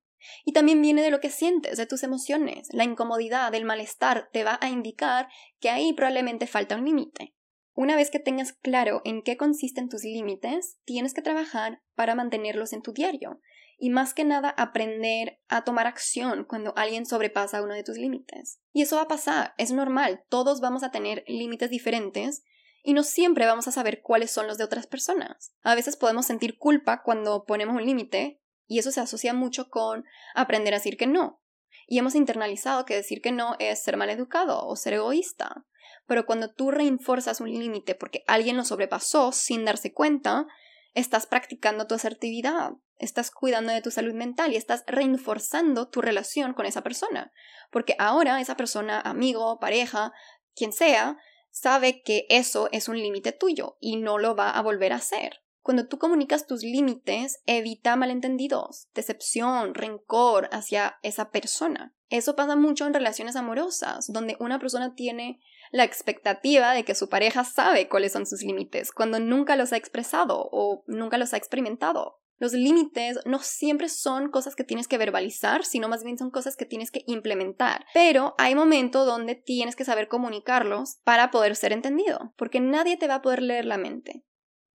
Y 0.46 0.54
también 0.54 0.82
viene 0.82 1.02
de 1.02 1.12
lo 1.12 1.20
que 1.20 1.30
sientes, 1.30 1.78
de 1.78 1.86
tus 1.86 2.04
emociones. 2.04 2.68
La 2.72 2.84
incomodidad, 2.84 3.54
el 3.54 3.66
malestar 3.66 4.30
te 4.32 4.44
va 4.44 4.58
a 4.62 4.70
indicar 4.70 5.28
que 5.60 5.70
ahí 5.70 5.94
probablemente 5.94 6.48
falta 6.48 6.76
un 6.76 6.86
límite. 6.86 7.36
Una 7.74 7.96
vez 7.96 8.12
que 8.12 8.20
tengas 8.20 8.54
claro 8.54 9.02
en 9.06 9.22
qué 9.22 9.38
consisten 9.38 9.88
tus 9.88 10.04
límites, 10.04 10.78
tienes 10.86 11.14
que 11.14 11.22
trabajar 11.22 11.82
para 11.96 12.16
mantenerlos 12.16 12.74
en 12.74 12.82
tu 12.82 12.92
diario 12.92 13.40
y 13.80 13.90
más 13.90 14.14
que 14.14 14.26
nada 14.26 14.50
aprender 14.50 15.40
a 15.48 15.64
tomar 15.64 15.88
acción 15.88 16.44
cuando 16.44 16.74
alguien 16.76 17.06
sobrepasa 17.06 17.64
uno 17.64 17.74
de 17.74 17.84
tus 17.84 17.98
límites. 17.98 18.60
Y 18.74 18.82
eso 18.82 18.98
va 18.98 19.04
a 19.04 19.08
pasar, 19.08 19.54
es 19.58 19.72
normal, 19.72 20.26
todos 20.28 20.60
vamos 20.60 20.84
a 20.84 20.92
tener 20.92 21.24
límites 21.28 21.70
diferentes 21.70 22.44
y 22.84 22.94
no 22.94 23.04
siempre 23.04 23.46
vamos 23.46 23.68
a 23.68 23.72
saber 23.72 24.02
cuáles 24.02 24.32
son 24.32 24.48
los 24.48 24.58
de 24.58 24.66
otras 24.66 24.86
personas. 24.86 25.54
A 25.64 25.76
veces 25.76 25.96
podemos 25.96 26.26
sentir 26.26 26.58
culpa 26.58 27.02
cuando 27.04 27.46
ponemos 27.46 27.76
un 27.76 27.86
límite 27.86 28.39
y 28.70 28.80
eso 28.80 28.92
se 28.92 29.02
asocia 29.02 29.34
mucho 29.34 29.70
con 29.70 30.06
aprender 30.36 30.74
a 30.74 30.78
decir 30.78 30.96
que 30.96 31.08
no. 31.08 31.42
Y 31.88 31.98
hemos 31.98 32.14
internalizado 32.14 32.86
que 32.86 32.96
decir 32.96 33.20
que 33.20 33.32
no 33.32 33.56
es 33.58 33.84
ser 33.84 33.98
mal 33.98 34.12
educado 34.12 34.66
o 34.66 34.76
ser 34.76 34.94
egoísta. 34.94 35.66
Pero 36.06 36.28
cuando 36.28 36.54
tú 36.54 36.70
reinforzas 36.70 37.42
un 37.42 37.52
límite 37.52 37.96
porque 37.96 38.24
alguien 38.28 38.56
lo 38.56 38.64
sobrepasó 38.64 39.32
sin 39.32 39.66
darse 39.66 39.92
cuenta, 39.92 40.46
estás 40.94 41.26
practicando 41.26 41.88
tu 41.88 41.96
asertividad, 41.96 42.74
estás 42.98 43.32
cuidando 43.32 43.74
de 43.74 43.82
tu 43.82 43.90
salud 43.90 44.14
mental 44.14 44.54
y 44.54 44.56
estás 44.56 44.84
reinforzando 44.86 45.90
tu 45.90 46.02
relación 46.02 46.54
con 46.54 46.68
esa 46.68 46.84
persona. 46.84 47.32
Porque 47.72 47.96
ahora 47.98 48.40
esa 48.40 48.56
persona, 48.56 49.02
amigo, 49.02 49.60
pareja, 49.60 50.14
quien 50.56 50.74
sea, 50.74 51.18
sabe 51.50 52.04
que 52.04 52.28
eso 52.30 52.70
es 52.72 52.88
un 52.88 53.00
límite 53.00 53.32
tuyo 53.32 53.78
y 53.80 53.96
no 53.96 54.20
lo 54.20 54.36
va 54.36 54.52
a 54.52 54.62
volver 54.62 54.94
a 54.94 54.98
hacer. 54.98 55.42
Cuando 55.70 55.88
tú 55.88 56.00
comunicas 56.00 56.48
tus 56.48 56.64
límites, 56.64 57.44
evita 57.46 57.96
malentendidos, 57.96 58.88
decepción, 58.96 59.76
rencor 59.76 60.50
hacia 60.52 60.98
esa 61.04 61.30
persona. 61.30 61.94
Eso 62.10 62.36
pasa 62.36 62.56
mucho 62.56 62.88
en 62.88 62.94
relaciones 62.96 63.36
amorosas, 63.36 64.12
donde 64.12 64.36
una 64.40 64.58
persona 64.58 64.96
tiene 64.96 65.40
la 65.72 65.84
expectativa 65.84 66.74
de 66.74 66.86
que 66.86 66.96
su 66.96 67.08
pareja 67.08 67.44
sabe 67.44 67.88
cuáles 67.88 68.14
son 68.14 68.26
sus 68.26 68.42
límites, 68.42 68.92
cuando 68.92 69.20
nunca 69.20 69.56
los 69.56 69.72
ha 69.72 69.78
expresado 69.78 70.50
o 70.52 70.84
nunca 70.88 71.20
los 71.20 71.36
ha 71.36 71.38
experimentado. 71.38 72.20
Los 72.40 72.54
límites 72.54 73.20
no 73.28 73.38
siempre 73.38 73.90
son 73.90 74.32
cosas 74.32 74.56
que 74.56 74.64
tienes 74.64 74.88
que 74.88 74.98
verbalizar, 74.98 75.66
sino 75.66 75.88
más 75.88 76.04
bien 76.04 76.18
son 76.18 76.32
cosas 76.32 76.56
que 76.56 76.66
tienes 76.66 76.90
que 76.90 77.04
implementar. 77.06 77.86
Pero 77.94 78.34
hay 78.40 78.56
momentos 78.56 79.06
donde 79.06 79.36
tienes 79.36 79.76
que 79.76 79.86
saber 79.86 80.08
comunicarlos 80.08 80.98
para 81.04 81.30
poder 81.30 81.56
ser 81.56 81.74
entendido, 81.74 82.34
porque 82.38 82.60
nadie 82.60 82.98
te 82.98 83.08
va 83.08 83.16
a 83.16 83.22
poder 83.22 83.44
leer 83.44 83.66
la 83.66 83.78
mente. 83.78 84.24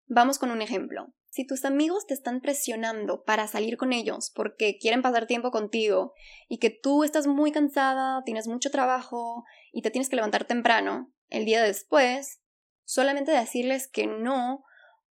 Vamos 0.07 0.39
con 0.39 0.51
un 0.51 0.61
ejemplo. 0.61 1.13
Si 1.29 1.47
tus 1.47 1.65
amigos 1.65 2.05
te 2.05 2.13
están 2.13 2.41
presionando 2.41 3.23
para 3.23 3.47
salir 3.47 3.77
con 3.77 3.91
ellos 3.91 4.31
porque 4.35 4.77
quieren 4.77 5.01
pasar 5.01 5.25
tiempo 5.25 5.49
contigo 5.49 6.13
y 6.47 6.59
que 6.59 6.69
tú 6.69 7.03
estás 7.03 7.25
muy 7.25 7.51
cansada, 7.51 8.21
tienes 8.23 8.47
mucho 8.47 8.69
trabajo 8.69 9.43
y 9.71 9.81
te 9.81 9.89
tienes 9.89 10.09
que 10.09 10.15
levantar 10.15 10.45
temprano, 10.45 11.11
el 11.29 11.45
día 11.45 11.63
después, 11.63 12.41
solamente 12.85 13.31
decirles 13.31 13.87
que 13.87 14.05
no 14.05 14.63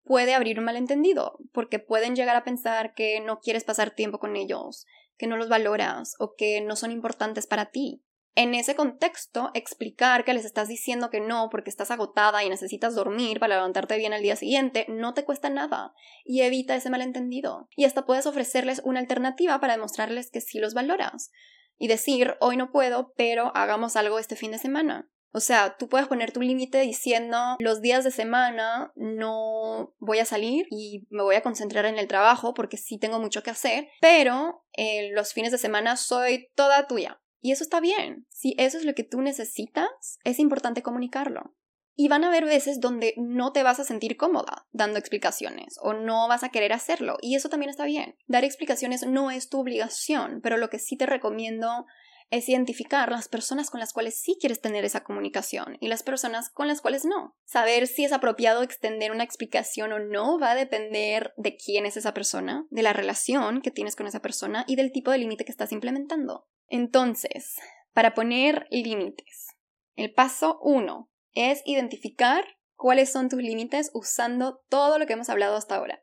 puede 0.02 0.34
abrir 0.34 0.58
un 0.58 0.66
malentendido, 0.66 1.38
porque 1.52 1.78
pueden 1.78 2.16
llegar 2.16 2.36
a 2.36 2.44
pensar 2.44 2.94
que 2.94 3.20
no 3.20 3.40
quieres 3.40 3.64
pasar 3.64 3.92
tiempo 3.92 4.18
con 4.18 4.36
ellos, 4.36 4.84
que 5.16 5.26
no 5.26 5.36
los 5.36 5.48
valoras 5.48 6.16
o 6.18 6.34
que 6.36 6.60
no 6.60 6.76
son 6.76 6.90
importantes 6.90 7.46
para 7.46 7.70
ti. 7.70 8.02
En 8.34 8.54
ese 8.54 8.76
contexto, 8.76 9.50
explicar 9.54 10.24
que 10.24 10.34
les 10.34 10.44
estás 10.44 10.68
diciendo 10.68 11.10
que 11.10 11.20
no 11.20 11.48
porque 11.50 11.68
estás 11.68 11.90
agotada 11.90 12.44
y 12.44 12.48
necesitas 12.48 12.94
dormir 12.94 13.40
para 13.40 13.56
levantarte 13.56 13.96
bien 13.96 14.12
al 14.12 14.22
día 14.22 14.36
siguiente 14.36 14.86
no 14.88 15.14
te 15.14 15.24
cuesta 15.24 15.50
nada 15.50 15.92
y 16.24 16.42
evita 16.42 16.76
ese 16.76 16.90
malentendido. 16.90 17.68
Y 17.76 17.84
hasta 17.84 18.06
puedes 18.06 18.26
ofrecerles 18.26 18.82
una 18.84 19.00
alternativa 19.00 19.60
para 19.60 19.74
demostrarles 19.74 20.30
que 20.30 20.40
sí 20.40 20.58
los 20.58 20.74
valoras. 20.74 21.30
Y 21.76 21.88
decir, 21.88 22.36
hoy 22.40 22.56
no 22.56 22.70
puedo, 22.70 23.12
pero 23.16 23.52
hagamos 23.56 23.96
algo 23.96 24.18
este 24.18 24.36
fin 24.36 24.52
de 24.52 24.58
semana. 24.58 25.10
O 25.32 25.40
sea, 25.40 25.76
tú 25.78 25.88
puedes 25.88 26.08
poner 26.08 26.32
tu 26.32 26.40
límite 26.40 26.80
diciendo 26.80 27.56
los 27.60 27.80
días 27.80 28.04
de 28.04 28.10
semana 28.10 28.92
no 28.96 29.94
voy 29.98 30.18
a 30.18 30.24
salir 30.24 30.66
y 30.70 31.06
me 31.10 31.22
voy 31.22 31.36
a 31.36 31.42
concentrar 31.42 31.86
en 31.86 31.98
el 31.98 32.08
trabajo 32.08 32.52
porque 32.52 32.76
sí 32.76 32.98
tengo 32.98 33.20
mucho 33.20 33.42
que 33.42 33.50
hacer, 33.50 33.88
pero 34.00 34.64
eh, 34.72 35.10
los 35.12 35.32
fines 35.32 35.52
de 35.52 35.58
semana 35.58 35.96
soy 35.96 36.48
toda 36.56 36.88
tuya. 36.88 37.20
Y 37.40 37.52
eso 37.52 37.64
está 37.64 37.80
bien. 37.80 38.26
Si 38.28 38.54
eso 38.58 38.78
es 38.78 38.84
lo 38.84 38.94
que 38.94 39.04
tú 39.04 39.20
necesitas, 39.20 40.18
es 40.24 40.38
importante 40.38 40.82
comunicarlo. 40.82 41.54
Y 41.96 42.08
van 42.08 42.24
a 42.24 42.28
haber 42.28 42.44
veces 42.44 42.80
donde 42.80 43.14
no 43.16 43.52
te 43.52 43.62
vas 43.62 43.80
a 43.80 43.84
sentir 43.84 44.16
cómoda 44.16 44.66
dando 44.72 44.98
explicaciones 44.98 45.76
o 45.82 45.92
no 45.92 46.28
vas 46.28 46.44
a 46.44 46.48
querer 46.48 46.72
hacerlo. 46.72 47.18
Y 47.20 47.34
eso 47.34 47.48
también 47.48 47.70
está 47.70 47.84
bien. 47.84 48.16
Dar 48.26 48.44
explicaciones 48.44 49.06
no 49.06 49.30
es 49.30 49.48
tu 49.48 49.60
obligación, 49.60 50.40
pero 50.42 50.56
lo 50.56 50.70
que 50.70 50.78
sí 50.78 50.96
te 50.96 51.06
recomiendo 51.06 51.86
es 52.30 52.48
identificar 52.48 53.10
las 53.10 53.28
personas 53.28 53.70
con 53.70 53.80
las 53.80 53.92
cuales 53.92 54.14
sí 54.14 54.38
quieres 54.40 54.60
tener 54.60 54.84
esa 54.84 55.02
comunicación 55.02 55.76
y 55.80 55.88
las 55.88 56.02
personas 56.02 56.48
con 56.48 56.68
las 56.68 56.80
cuales 56.80 57.04
no. 57.04 57.36
Saber 57.44 57.86
si 57.86 58.04
es 58.04 58.12
apropiado 58.12 58.62
extender 58.62 59.10
una 59.10 59.24
explicación 59.24 59.92
o 59.92 59.98
no 59.98 60.38
va 60.38 60.52
a 60.52 60.54
depender 60.54 61.34
de 61.36 61.56
quién 61.56 61.86
es 61.86 61.96
esa 61.96 62.14
persona, 62.14 62.66
de 62.70 62.82
la 62.82 62.92
relación 62.92 63.60
que 63.60 63.72
tienes 63.72 63.96
con 63.96 64.06
esa 64.06 64.22
persona 64.22 64.64
y 64.68 64.76
del 64.76 64.92
tipo 64.92 65.10
de 65.10 65.18
límite 65.18 65.44
que 65.44 65.52
estás 65.52 65.72
implementando. 65.72 66.46
Entonces, 66.70 67.56
para 67.92 68.14
poner 68.14 68.66
límites, 68.70 69.48
el 69.96 70.14
paso 70.14 70.58
uno 70.62 71.10
es 71.32 71.60
identificar 71.66 72.46
cuáles 72.74 73.12
son 73.12 73.28
tus 73.28 73.42
límites 73.42 73.90
usando 73.92 74.62
todo 74.70 74.98
lo 74.98 75.06
que 75.06 75.12
hemos 75.12 75.28
hablado 75.28 75.56
hasta 75.56 75.76
ahora. 75.76 76.02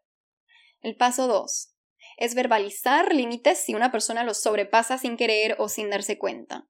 El 0.81 0.95
paso 0.95 1.27
dos 1.27 1.73
es 2.17 2.35
verbalizar 2.35 3.13
límites 3.13 3.59
si 3.59 3.73
una 3.73 3.91
persona 3.91 4.23
los 4.23 4.41
sobrepasa 4.41 4.97
sin 4.97 5.17
querer 5.17 5.55
o 5.57 5.69
sin 5.69 5.89
darse 5.89 6.17
cuenta. 6.17 6.67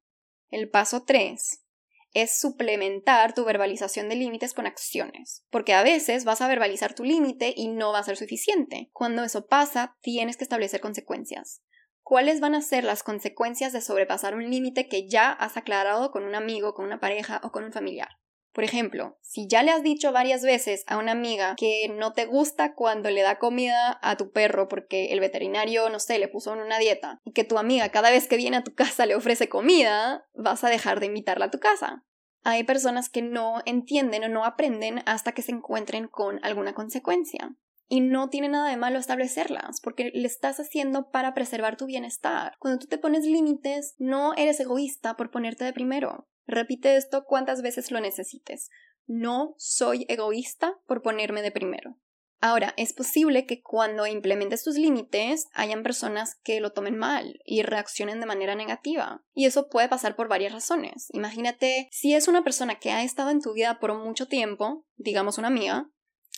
El 0.49 0.69
paso 0.69 1.03
3 1.03 1.65
es 2.13 2.39
suplementar 2.39 3.33
tu 3.33 3.43
verbalización 3.43 4.07
de 4.07 4.15
límites 4.15 4.53
con 4.53 4.65
acciones, 4.65 5.45
porque 5.49 5.73
a 5.73 5.83
veces 5.83 6.23
vas 6.23 6.41
a 6.41 6.47
verbalizar 6.47 6.93
tu 6.93 7.03
límite 7.03 7.53
y 7.55 7.67
no 7.67 7.91
va 7.91 7.99
a 7.99 8.03
ser 8.03 8.15
suficiente. 8.15 8.89
Cuando 8.93 9.23
eso 9.23 9.45
pasa, 9.47 9.97
tienes 10.01 10.37
que 10.37 10.45
establecer 10.45 10.79
consecuencias. 10.79 11.61
¿Cuáles 12.07 12.39
van 12.39 12.55
a 12.55 12.61
ser 12.61 12.85
las 12.85 13.03
consecuencias 13.03 13.73
de 13.73 13.81
sobrepasar 13.81 14.33
un 14.33 14.49
límite 14.49 14.87
que 14.87 15.09
ya 15.09 15.29
has 15.29 15.57
aclarado 15.57 16.09
con 16.09 16.23
un 16.23 16.35
amigo, 16.35 16.73
con 16.73 16.85
una 16.85 17.01
pareja 17.01 17.41
o 17.43 17.51
con 17.51 17.65
un 17.65 17.73
familiar? 17.73 18.07
Por 18.53 18.63
ejemplo, 18.63 19.17
si 19.21 19.49
ya 19.49 19.61
le 19.61 19.71
has 19.71 19.83
dicho 19.83 20.13
varias 20.13 20.41
veces 20.41 20.85
a 20.87 20.99
una 20.99 21.11
amiga 21.11 21.55
que 21.57 21.89
no 21.89 22.13
te 22.13 22.25
gusta 22.25 22.75
cuando 22.75 23.09
le 23.09 23.23
da 23.23 23.39
comida 23.39 23.99
a 24.01 24.15
tu 24.15 24.31
perro 24.31 24.69
porque 24.69 25.07
el 25.07 25.19
veterinario, 25.19 25.89
no 25.89 25.99
sé, 25.99 26.17
le 26.17 26.29
puso 26.29 26.53
en 26.53 26.61
una 26.61 26.79
dieta, 26.79 27.19
y 27.25 27.33
que 27.33 27.43
tu 27.43 27.57
amiga 27.57 27.89
cada 27.89 28.09
vez 28.09 28.29
que 28.29 28.37
viene 28.37 28.55
a 28.55 28.63
tu 28.63 28.73
casa 28.73 29.05
le 29.05 29.15
ofrece 29.15 29.49
comida, 29.49 30.25
vas 30.33 30.63
a 30.63 30.69
dejar 30.69 31.01
de 31.01 31.07
invitarla 31.07 31.47
a 31.47 31.51
tu 31.51 31.59
casa. 31.59 32.05
Hay 32.45 32.63
personas 32.63 33.09
que 33.09 33.21
no 33.21 33.61
entienden 33.65 34.23
o 34.23 34.29
no 34.29 34.45
aprenden 34.45 35.03
hasta 35.05 35.33
que 35.33 35.41
se 35.41 35.51
encuentren 35.51 36.07
con 36.07 36.39
alguna 36.45 36.73
consecuencia. 36.73 37.49
Y 37.89 38.01
no 38.01 38.29
tiene 38.29 38.49
nada 38.49 38.69
de 38.69 38.77
malo 38.77 38.99
establecerlas, 38.99 39.79
porque 39.81 40.11
le 40.13 40.27
estás 40.27 40.59
haciendo 40.59 41.09
para 41.09 41.33
preservar 41.33 41.77
tu 41.77 41.85
bienestar. 41.85 42.53
Cuando 42.59 42.79
tú 42.79 42.87
te 42.87 42.97
pones 42.97 43.23
límites, 43.23 43.95
no 43.97 44.33
eres 44.35 44.59
egoísta 44.59 45.15
por 45.15 45.31
ponerte 45.31 45.63
de 45.63 45.73
primero. 45.73 46.27
Repite 46.45 46.95
esto 46.95 47.23
cuantas 47.25 47.61
veces 47.61 47.91
lo 47.91 47.99
necesites. 48.01 48.69
No 49.05 49.55
soy 49.57 50.05
egoísta 50.09 50.77
por 50.85 51.01
ponerme 51.01 51.41
de 51.41 51.51
primero. 51.51 51.97
Ahora, 52.39 52.73
es 52.77 52.93
posible 52.93 53.45
que 53.45 53.61
cuando 53.63 54.05
implementes 54.05 54.63
tus 54.63 54.75
límites 54.75 55.47
hayan 55.53 55.81
personas 55.81 56.35
que 56.43 56.59
lo 56.59 56.71
tomen 56.71 56.95
mal 56.95 57.39
y 57.45 57.63
reaccionen 57.63 58.19
de 58.19 58.27
manera 58.27 58.53
negativa. 58.53 59.23
Y 59.33 59.45
eso 59.45 59.69
puede 59.69 59.89
pasar 59.89 60.15
por 60.15 60.27
varias 60.27 60.53
razones. 60.53 61.07
Imagínate 61.13 61.87
si 61.91 62.13
es 62.13 62.27
una 62.27 62.43
persona 62.43 62.75
que 62.75 62.91
ha 62.91 63.03
estado 63.03 63.31
en 63.31 63.41
tu 63.41 63.53
vida 63.53 63.79
por 63.79 63.95
mucho 63.95 64.27
tiempo, 64.27 64.85
digamos 64.97 65.39
una 65.39 65.47
amiga, 65.47 65.89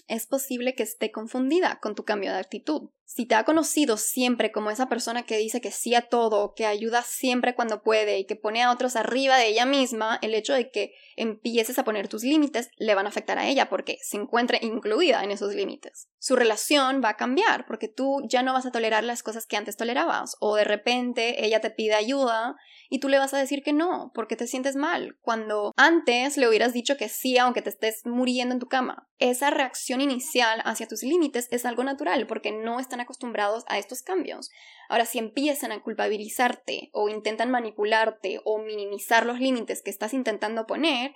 es 0.10 0.26
posible 0.26 0.76
que 0.76 0.84
esté 0.84 1.12
confundida 1.12 1.80
con 1.80 1.96
tu 1.96 2.04
cambio 2.04 2.32
de 2.32 2.40
actitud. 2.40 2.90
Si 3.12 3.26
te 3.26 3.34
ha 3.34 3.44
conocido 3.44 3.98
siempre 3.98 4.52
como 4.52 4.70
esa 4.70 4.88
persona 4.88 5.24
que 5.24 5.38
dice 5.38 5.62
que 5.62 5.72
sí 5.72 5.96
a 5.96 6.04
todo, 6.04 6.54
que 6.54 6.68
ayuda 6.68 7.02
siempre 7.02 7.56
cuando 7.56 7.82
puede 7.82 8.20
y 8.20 8.26
que 8.26 8.36
pone 8.36 8.62
a 8.62 8.72
otros 8.72 8.96
arriba 8.96 9.36
de 9.36 9.48
ella 9.48 9.66
misma, 9.66 10.20
el 10.22 10.36
hecho 10.36 10.54
de 10.54 10.70
que 10.70 10.94
empieces 11.16 11.80
a 11.80 11.84
poner 11.84 12.08
tus 12.08 12.24
límites 12.24 12.70
le 12.78 12.94
van 12.94 13.08
a 13.08 13.10
afectar 13.10 13.40
a 13.40 13.48
ella 13.48 13.68
porque 13.68 13.98
se 14.04 14.18
encuentra 14.18 14.60
incluida 14.62 15.24
en 15.24 15.32
esos 15.32 15.56
límites. 15.56 16.08
Su 16.20 16.36
relación 16.36 17.02
va 17.04 17.10
a 17.10 17.18
cambiar 17.18 17.66
porque 17.66 17.88
tú 17.88 18.22
ya 18.30 18.44
no 18.44 18.54
vas 18.54 18.68
a 18.68 18.72
tolerar 18.72 19.04
las 19.04 19.24
cosas 19.24 19.48
que 19.48 19.58
antes 19.58 19.76
tolerabas 19.76 20.36
o 20.40 20.56
de 20.56 20.64
repente 20.64 21.44
ella 21.44 21.62
te 21.62 21.72
pide 21.72 21.96
ayuda 21.96 22.58
y 22.90 23.00
tú 23.00 23.10
le 23.10 23.18
vas 23.18 23.34
a 23.34 23.40
decir 23.40 23.64
que 23.64 23.74
no 23.74 24.12
porque 24.14 24.36
te 24.36 24.46
sientes 24.46 24.76
mal 24.76 25.18
cuando 25.22 25.74
antes 25.78 26.38
le 26.38 26.48
hubieras 26.48 26.74
dicho 26.74 26.96
que 26.96 27.10
sí 27.10 27.40
aunque 27.40 27.64
te 27.64 27.72
estés 27.72 28.02
muriendo 28.06 28.54
en 28.54 28.60
tu 28.60 28.68
cama. 28.68 29.10
Esa 29.18 29.50
reacción 29.50 30.00
inicial 30.00 30.62
hacia 30.64 30.88
tus 30.88 31.04
límites 31.04 31.48
es 31.52 31.66
algo 31.66 31.84
natural 31.84 32.28
porque 32.28 32.52
no 32.52 32.80
están 32.80 32.99
acostumbrados 33.02 33.64
a 33.68 33.78
estos 33.78 34.02
cambios. 34.02 34.50
Ahora, 34.90 35.06
si 35.06 35.20
empiezan 35.20 35.72
a 35.72 35.82
culpabilizarte 35.82 36.90
o 36.94 37.10
intentan 37.10 37.52
manipularte 37.52 38.42
o 38.46 38.60
minimizar 38.60 39.26
los 39.26 39.40
límites 39.40 39.82
que 39.82 39.90
estás 39.90 40.14
intentando 40.14 40.66
poner, 40.66 41.16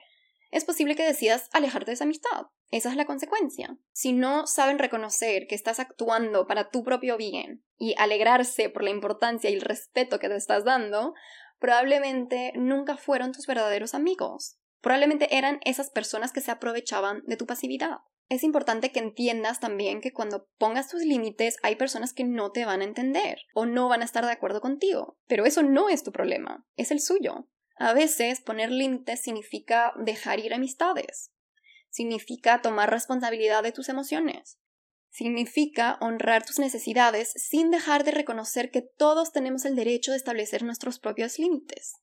es 0.52 0.66
posible 0.66 0.96
que 0.96 1.04
decidas 1.04 1.50
alejarte 1.52 1.92
de 1.92 1.96
esa 1.96 2.04
amistad. 2.04 2.48
Esa 2.70 2.90
es 2.90 2.96
la 2.96 3.06
consecuencia. 3.06 3.78
Si 3.92 4.13
no 4.13 4.48
saben 4.48 4.80
reconocer 4.80 5.48
que 5.48 5.56
estás 5.56 5.80
actuando 5.80 6.48
para 6.48 6.70
tu 6.70 6.84
propio 6.84 7.18
bien 7.18 7.63
y 7.78 7.96
alegrarse 7.98 8.70
por 8.70 8.84
la 8.84 8.92
importancia 8.92 9.50
y 9.50 9.54
el 9.54 9.62
respeto 9.62 10.20
que 10.20 10.30
te 10.30 10.36
estás 10.36 10.63
dando, 10.63 11.13
probablemente 11.60 12.52
nunca 12.56 12.98
fueron 12.98 13.32
tus 13.32 13.48
verdaderos 13.48 13.94
amigos. 13.94 14.60
Probablemente 14.82 15.38
eran 15.38 15.60
esas 15.66 15.90
personas 15.90 16.32
que 16.32 16.42
se 16.42 16.52
aprovechaban 16.52 17.24
de 17.25 17.38
tu 17.38 17.46
pasividad 17.46 18.00
es 18.34 18.44
importante 18.44 18.92
que 18.92 19.00
entiendas 19.00 19.60
también 19.60 20.02
que 20.02 20.13
cuando 20.13 20.48
pongas 20.58 20.90
tus 20.90 21.02
límites 21.02 21.58
hay 21.63 21.75
personas 21.75 22.13
que 22.13 22.24
no 22.24 22.52
te 22.52 22.66
van 22.66 22.82
a 22.82 22.86
entender 22.86 23.40
o 23.54 23.66
no 23.66 23.88
van 23.88 24.02
a 24.02 24.06
estar 24.06 24.25
de 24.25 24.32
acuerdo 24.32 24.62
contigo. 24.62 25.18
Pero 25.28 25.46
eso 25.46 25.63
no 25.63 25.90
es 25.90 26.04
tu 26.04 26.12
problema, 26.12 26.66
es 26.75 26.92
el 26.92 27.00
suyo. 27.00 27.48
A 27.78 27.94
veces 27.94 28.42
poner 28.42 28.72
límites 28.72 29.22
significa 29.22 29.94
dejar 29.98 30.40
ir 30.40 30.54
amistades. 30.54 31.32
Significa 31.90 32.62
tomar 32.62 32.90
responsabilidad 32.90 33.63
de 33.63 33.72
tus 33.72 33.90
emociones. 33.90 34.60
Significa 35.10 35.98
honrar 36.02 36.44
tus 36.44 36.58
necesidades 36.58 37.34
sin 37.36 37.70
dejar 37.70 38.04
de 38.04 38.12
reconocer 38.12 38.72
que 38.72 38.82
todos 38.82 39.32
tenemos 39.32 39.66
el 39.66 39.75
derecho 39.75 40.12
de 40.12 40.18
establecer 40.18 40.63
nuestros 40.63 41.00
propios 41.00 41.38
límites. 41.38 41.98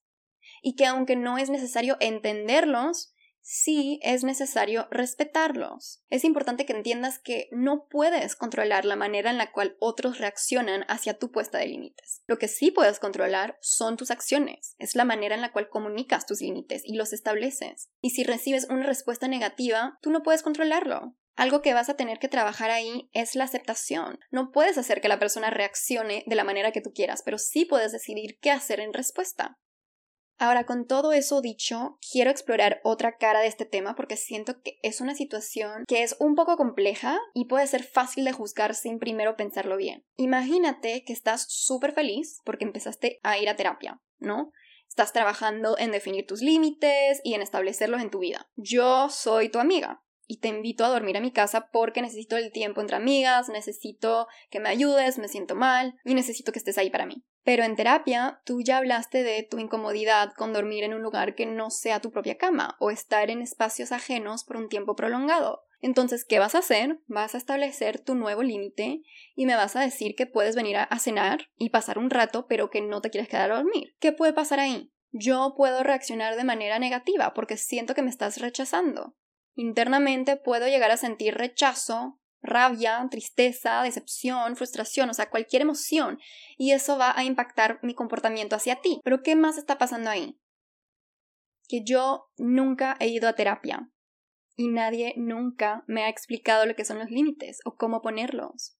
Y 0.63 0.77
que 0.77 0.87
aunque 0.87 1.17
no 1.17 1.39
es 1.39 1.51
necesario 1.51 1.97
entenderlos, 1.99 3.13
sí 3.51 3.99
es 4.03 4.23
necesario 4.23 4.87
respetarlos. 4.93 6.05
Es 6.09 6.25
importante 6.25 6.67
que 6.67 6.73
entiendas 6.73 7.19
que 7.19 7.49
no 7.51 7.89
puedes 7.91 8.37
controlar 8.37 8.85
la 8.85 8.95
manera 8.95 9.29
en 9.29 9.39
la 9.39 9.51
cual 9.51 9.77
otros 9.81 10.19
reaccionan 10.19 10.85
hacia 10.87 11.19
tu 11.19 11.33
puesta 11.33 11.59
de 11.59 11.67
límites. 11.67 12.23
Lo 12.29 12.39
que 12.39 12.47
sí 12.47 12.71
puedes 12.71 13.01
controlar 13.01 13.59
son 13.61 13.97
tus 13.97 14.13
acciones, 14.13 14.77
es 14.79 14.95
la 14.95 15.05
manera 15.05 15.35
en 15.35 15.41
la 15.41 15.51
cual 15.51 15.69
comunicas 15.69 16.27
tus 16.27 16.41
límites 16.41 16.83
y 16.85 16.95
los 16.95 17.13
estableces. 17.13 17.89
Y 18.01 18.11
si 18.11 18.23
recibes 18.23 18.69
una 18.71 18.87
respuesta 18.87 19.27
negativa, 19.27 19.99
tú 20.01 20.11
no 20.11 20.23
puedes 20.23 20.43
controlarlo. 20.43 21.17
Algo 21.35 21.61
que 21.61 21.75
vas 21.75 21.89
a 21.89 21.95
tener 21.95 22.21
que 22.21 22.29
trabajar 22.29 22.71
ahí 22.71 23.11
es 23.13 23.35
la 23.35 23.45
aceptación. 23.45 24.21
No 24.31 24.53
puedes 24.53 24.79
hacer 24.79 25.01
que 25.01 25.09
la 25.09 25.19
persona 25.19 25.51
reaccione 25.51 26.23
de 26.27 26.37
la 26.37 26.45
manera 26.45 26.71
que 26.71 26.83
tú 26.83 26.93
quieras, 26.93 27.23
pero 27.25 27.39
sí 27.39 27.65
puedes 27.65 27.91
decidir 27.91 28.39
qué 28.41 28.53
hacer 28.53 28.79
en 28.79 28.93
respuesta. 28.93 29.59
Ahora, 30.43 30.65
con 30.65 30.87
todo 30.87 31.13
eso 31.13 31.43
dicho, 31.43 31.99
quiero 32.11 32.31
explorar 32.31 32.81
otra 32.83 33.19
cara 33.19 33.41
de 33.41 33.47
este 33.47 33.67
tema 33.67 33.95
porque 33.95 34.17
siento 34.17 34.63
que 34.63 34.79
es 34.83 35.03
una 35.03 35.15
situación 35.15 35.85
que 35.87 36.03
es 36.03 36.17
un 36.19 36.35
poco 36.35 36.57
compleja 36.57 37.21
y 37.35 37.45
puede 37.45 37.67
ser 37.67 37.83
fácil 37.83 38.25
de 38.25 38.33
juzgar 38.33 38.75
sin 38.75 38.99
primero 38.99 39.37
pensarlo 39.37 39.77
bien. 39.77 40.07
Imagínate 40.17 41.05
que 41.05 41.13
estás 41.13 41.45
súper 41.51 41.93
feliz 41.93 42.41
porque 42.47 42.65
empezaste 42.65 43.21
a 43.23 43.37
ir 43.37 43.51
a 43.51 43.57
terapia, 43.57 44.01
¿no? 44.19 44.51
Estás 44.89 45.13
trabajando 45.13 45.77
en 45.77 45.91
definir 45.91 46.27
tus 46.27 46.41
límites 46.41 47.21
y 47.23 47.35
en 47.35 47.43
establecerlos 47.43 48.01
en 48.01 48.11
tu 48.11 48.21
vida. 48.21 48.49
Yo 48.57 49.11
soy 49.11 49.51
tu 49.51 49.59
amiga 49.59 50.03
y 50.31 50.37
te 50.37 50.47
invito 50.47 50.85
a 50.85 50.91
dormir 50.91 51.17
a 51.17 51.21
mi 51.21 51.33
casa 51.33 51.71
porque 51.73 52.03
necesito 52.03 52.37
el 52.37 52.53
tiempo 52.53 52.81
entre 52.81 52.95
amigas, 52.95 53.49
necesito 53.49 54.29
que 54.49 54.61
me 54.61 54.69
ayudes, 54.69 55.19
me 55.19 55.27
siento 55.27 55.57
mal 55.57 55.99
y 56.05 56.15
necesito 56.15 56.53
que 56.53 56.61
estés 56.61 56.79
ahí 56.79 56.89
para 56.89 57.05
mí. 57.05 57.25
Pero 57.43 57.65
en 57.65 57.75
terapia 57.75 58.41
tú 58.45 58.61
ya 58.63 58.79
hablaste 58.79 59.25
de 59.25 59.43
tu 59.43 59.59
incomodidad 59.59 60.33
con 60.35 60.53
dormir 60.53 60.85
en 60.85 60.95
un 60.95 61.03
lugar 61.03 61.35
que 61.35 61.47
no 61.47 61.71
sea 61.71 61.99
tu 61.99 62.13
propia 62.13 62.39
cama 62.39 62.77
o 62.79 62.93
estar 62.93 63.29
en 63.29 63.43
espacios 63.43 63.91
ajenos 63.91 64.45
por 64.45 64.57
un 64.57 64.69
tiempo 64.69 64.95
prolongado. 64.95 65.65
Entonces, 65.81 66.25
¿qué 66.25 66.39
vas 66.39 66.55
a 66.55 66.59
hacer? 66.59 67.01
Vas 67.09 67.35
a 67.35 67.39
establecer 67.39 67.99
tu 67.99 68.15
nuevo 68.15 68.45
límite 68.45 69.03
y 69.35 69.47
me 69.47 69.57
vas 69.57 69.75
a 69.75 69.81
decir 69.81 70.15
que 70.15 70.27
puedes 70.27 70.55
venir 70.55 70.77
a, 70.77 70.99
cenar 71.01 71.49
y 71.57 71.71
pasar 71.71 71.99
un 71.99 72.11
rato, 72.11 72.47
pero 72.47 72.71
que 72.71 72.83
no 72.83 73.01
te 73.01 73.11
quieres 73.11 73.29
quedar 73.29 73.51
a 73.51 73.57
dormir. 73.57 73.97
¿Qué 73.99 74.13
puede 74.13 74.33
pasar 74.33 74.61
ahí? 74.61 74.93
Yo 75.11 75.55
puedo 75.57 75.83
reaccionar 75.83 76.37
de 76.37 76.45
manera 76.45 76.79
negativa 76.79 77.35
porque 77.35 77.57
siento 77.57 77.95
que 77.95 78.03
me 78.03 78.11
estás 78.11 78.39
rechazando. 78.41 79.17
Internamente 79.61 80.39
puedo 80.39 80.69
llegar 80.69 80.91
a 80.91 80.97
sentir 80.97 81.35
rechazo 81.35 82.19
rabia, 82.41 83.07
tristeza, 83.11 83.83
decepción, 83.83 84.57
frustración, 84.57 85.11
o 85.11 85.13
sea, 85.13 85.29
cualquier 85.29 85.61
emoción, 85.61 86.19
y 86.57 86.73
eso 86.73 86.97
va 86.97 87.13
a 87.15 87.25
impactar 87.25 87.79
mi 87.83 87.95
comportamiento 87.95 88.57
hacia 88.57 88.77
ti. 88.77 89.03
Pero 89.05 89.23
¿qué 89.23 89.37
más 89.37 89.59
está 89.59 89.77
pasando 89.77 90.09
ahí? 90.09 90.41
Que 91.69 91.85
yo 91.85 92.31
nunca 92.39 92.97
he 93.01 93.09
ido 93.09 93.29
a 93.29 93.35
terapia 93.35 93.91
y 94.57 94.69
nadie 94.69 95.13
nunca 95.19 95.85
me 95.87 96.05
ha 96.05 96.09
explicado 96.09 96.65
lo 96.65 96.75
que 96.75 96.87
son 96.87 96.99
los 96.99 97.11
límites 97.11 97.61
o 97.67 97.77
cómo 97.77 98.01
ponerlos. 98.01 98.79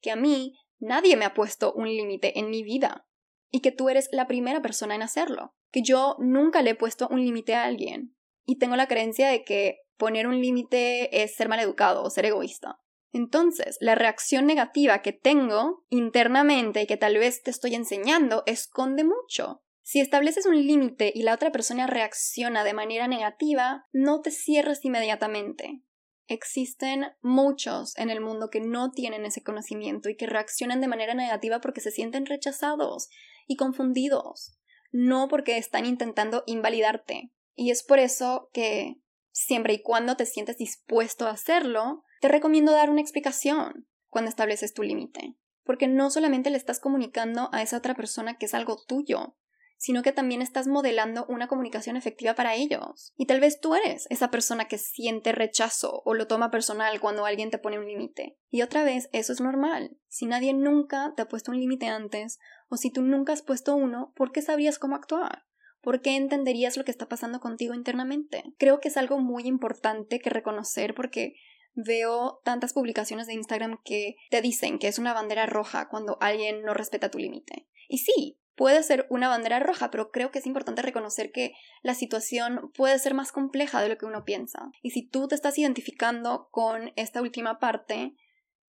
Que 0.00 0.12
a 0.12 0.16
mí 0.16 0.54
nadie 0.78 1.16
me 1.16 1.24
ha 1.24 1.34
puesto 1.34 1.72
un 1.72 1.88
límite 1.88 2.38
en 2.38 2.50
mi 2.50 2.62
vida 2.62 3.04
y 3.50 3.62
que 3.62 3.72
tú 3.72 3.88
eres 3.88 4.08
la 4.12 4.28
primera 4.28 4.62
persona 4.62 4.94
en 4.94 5.02
hacerlo. 5.02 5.56
Que 5.72 5.82
yo 5.82 6.14
nunca 6.20 6.62
le 6.62 6.70
he 6.70 6.74
puesto 6.76 7.08
un 7.08 7.20
límite 7.20 7.56
a 7.56 7.64
alguien 7.64 8.14
y 8.46 8.58
tengo 8.58 8.76
la 8.76 8.86
creencia 8.86 9.28
de 9.28 9.42
que 9.42 9.83
poner 9.96 10.26
un 10.26 10.40
límite 10.40 11.22
es 11.22 11.34
ser 11.34 11.48
maleducado 11.48 12.02
o 12.02 12.10
ser 12.10 12.26
egoísta. 12.26 12.80
Entonces, 13.12 13.76
la 13.80 13.94
reacción 13.94 14.44
negativa 14.44 15.00
que 15.00 15.12
tengo 15.12 15.84
internamente 15.88 16.82
y 16.82 16.86
que 16.86 16.96
tal 16.96 17.16
vez 17.16 17.42
te 17.42 17.50
estoy 17.50 17.76
enseñando 17.76 18.42
esconde 18.46 19.04
mucho. 19.04 19.62
Si 19.82 20.00
estableces 20.00 20.46
un 20.46 20.56
límite 20.66 21.12
y 21.14 21.22
la 21.22 21.34
otra 21.34 21.52
persona 21.52 21.86
reacciona 21.86 22.64
de 22.64 22.72
manera 22.72 23.06
negativa, 23.06 23.86
no 23.92 24.20
te 24.20 24.30
cierres 24.30 24.84
inmediatamente. 24.84 25.82
Existen 26.26 27.12
muchos 27.20 27.96
en 27.98 28.08
el 28.08 28.20
mundo 28.20 28.48
que 28.48 28.60
no 28.60 28.90
tienen 28.90 29.26
ese 29.26 29.42
conocimiento 29.42 30.08
y 30.08 30.16
que 30.16 30.26
reaccionan 30.26 30.80
de 30.80 30.88
manera 30.88 31.14
negativa 31.14 31.60
porque 31.60 31.82
se 31.82 31.90
sienten 31.90 32.24
rechazados 32.24 33.10
y 33.46 33.56
confundidos, 33.56 34.58
no 34.90 35.28
porque 35.28 35.58
están 35.58 35.84
intentando 35.84 36.42
invalidarte. 36.46 37.30
Y 37.54 37.70
es 37.70 37.82
por 37.82 37.98
eso 37.98 38.48
que, 38.54 38.96
siempre 39.34 39.74
y 39.74 39.82
cuando 39.82 40.16
te 40.16 40.26
sientes 40.26 40.56
dispuesto 40.56 41.26
a 41.26 41.32
hacerlo, 41.32 42.04
te 42.20 42.28
recomiendo 42.28 42.72
dar 42.72 42.88
una 42.88 43.00
explicación 43.00 43.86
cuando 44.08 44.28
estableces 44.28 44.72
tu 44.72 44.82
límite, 44.82 45.34
porque 45.64 45.88
no 45.88 46.08
solamente 46.08 46.50
le 46.50 46.56
estás 46.56 46.78
comunicando 46.78 47.50
a 47.52 47.60
esa 47.60 47.76
otra 47.76 47.94
persona 47.94 48.38
que 48.38 48.46
es 48.46 48.54
algo 48.54 48.80
tuyo, 48.86 49.36
sino 49.76 50.02
que 50.02 50.12
también 50.12 50.40
estás 50.40 50.68
modelando 50.68 51.26
una 51.28 51.48
comunicación 51.48 51.96
efectiva 51.96 52.34
para 52.34 52.54
ellos. 52.54 53.12
Y 53.16 53.26
tal 53.26 53.40
vez 53.40 53.60
tú 53.60 53.74
eres 53.74 54.06
esa 54.08 54.30
persona 54.30 54.66
que 54.66 54.78
siente 54.78 55.32
rechazo 55.32 56.00
o 56.04 56.14
lo 56.14 56.28
toma 56.28 56.52
personal 56.52 57.00
cuando 57.00 57.26
alguien 57.26 57.50
te 57.50 57.58
pone 57.58 57.78
un 57.78 57.88
límite. 57.88 58.38
Y 58.50 58.62
otra 58.62 58.84
vez, 58.84 59.08
eso 59.12 59.32
es 59.32 59.40
normal. 59.40 59.98
Si 60.08 60.26
nadie 60.26 60.54
nunca 60.54 61.12
te 61.16 61.22
ha 61.22 61.28
puesto 61.28 61.50
un 61.50 61.58
límite 61.58 61.88
antes, 61.88 62.38
o 62.68 62.76
si 62.76 62.90
tú 62.90 63.02
nunca 63.02 63.32
has 63.32 63.42
puesto 63.42 63.74
uno, 63.74 64.12
¿por 64.16 64.30
qué 64.30 64.42
sabrías 64.42 64.78
cómo 64.78 64.94
actuar? 64.94 65.44
¿Por 65.84 66.00
qué 66.00 66.16
entenderías 66.16 66.78
lo 66.78 66.84
que 66.84 66.90
está 66.90 67.08
pasando 67.08 67.40
contigo 67.40 67.74
internamente? 67.74 68.42
Creo 68.58 68.80
que 68.80 68.88
es 68.88 68.96
algo 68.96 69.18
muy 69.18 69.46
importante 69.46 70.18
que 70.18 70.30
reconocer 70.30 70.94
porque 70.94 71.34
veo 71.74 72.40
tantas 72.42 72.72
publicaciones 72.72 73.26
de 73.26 73.34
Instagram 73.34 73.78
que 73.84 74.16
te 74.30 74.40
dicen 74.40 74.78
que 74.78 74.88
es 74.88 74.98
una 74.98 75.12
bandera 75.12 75.44
roja 75.44 75.88
cuando 75.90 76.16
alguien 76.20 76.62
no 76.62 76.72
respeta 76.72 77.10
tu 77.10 77.18
límite. 77.18 77.66
Y 77.86 77.98
sí, 77.98 78.38
puede 78.56 78.82
ser 78.82 79.06
una 79.10 79.28
bandera 79.28 79.60
roja, 79.60 79.90
pero 79.90 80.10
creo 80.10 80.30
que 80.30 80.38
es 80.38 80.46
importante 80.46 80.80
reconocer 80.80 81.32
que 81.32 81.52
la 81.82 81.94
situación 81.94 82.72
puede 82.74 82.98
ser 82.98 83.12
más 83.12 83.30
compleja 83.30 83.82
de 83.82 83.90
lo 83.90 83.98
que 83.98 84.06
uno 84.06 84.24
piensa. 84.24 84.70
Y 84.80 84.90
si 84.90 85.06
tú 85.06 85.28
te 85.28 85.34
estás 85.34 85.58
identificando 85.58 86.48
con 86.50 86.92
esta 86.96 87.20
última 87.20 87.58
parte, 87.58 88.14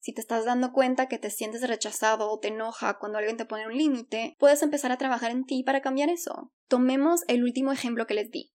si 0.05 0.13
te 0.13 0.21
estás 0.21 0.45
dando 0.45 0.71
cuenta 0.71 1.07
que 1.07 1.17
te 1.17 1.31
sientes 1.31 1.67
rechazado 1.67 2.29
o 2.29 2.37
te 2.37 2.49
enoja 2.49 2.99
cuando 2.99 3.17
alguien 3.17 3.37
te 3.37 3.45
pone 3.45 3.65
un 3.65 3.75
límite, 3.75 4.35
puedes 4.37 4.61
empezar 4.61 4.91
a 4.91 4.99
trabajar 4.99 5.31
en 5.31 5.45
ti 5.45 5.63
para 5.63 5.81
cambiar 5.81 6.09
eso. 6.09 6.51
Tomemos 6.67 7.21
el 7.27 7.43
último 7.43 7.71
ejemplo 7.71 8.05
que 8.05 8.13
les 8.13 8.29
di. 8.29 8.53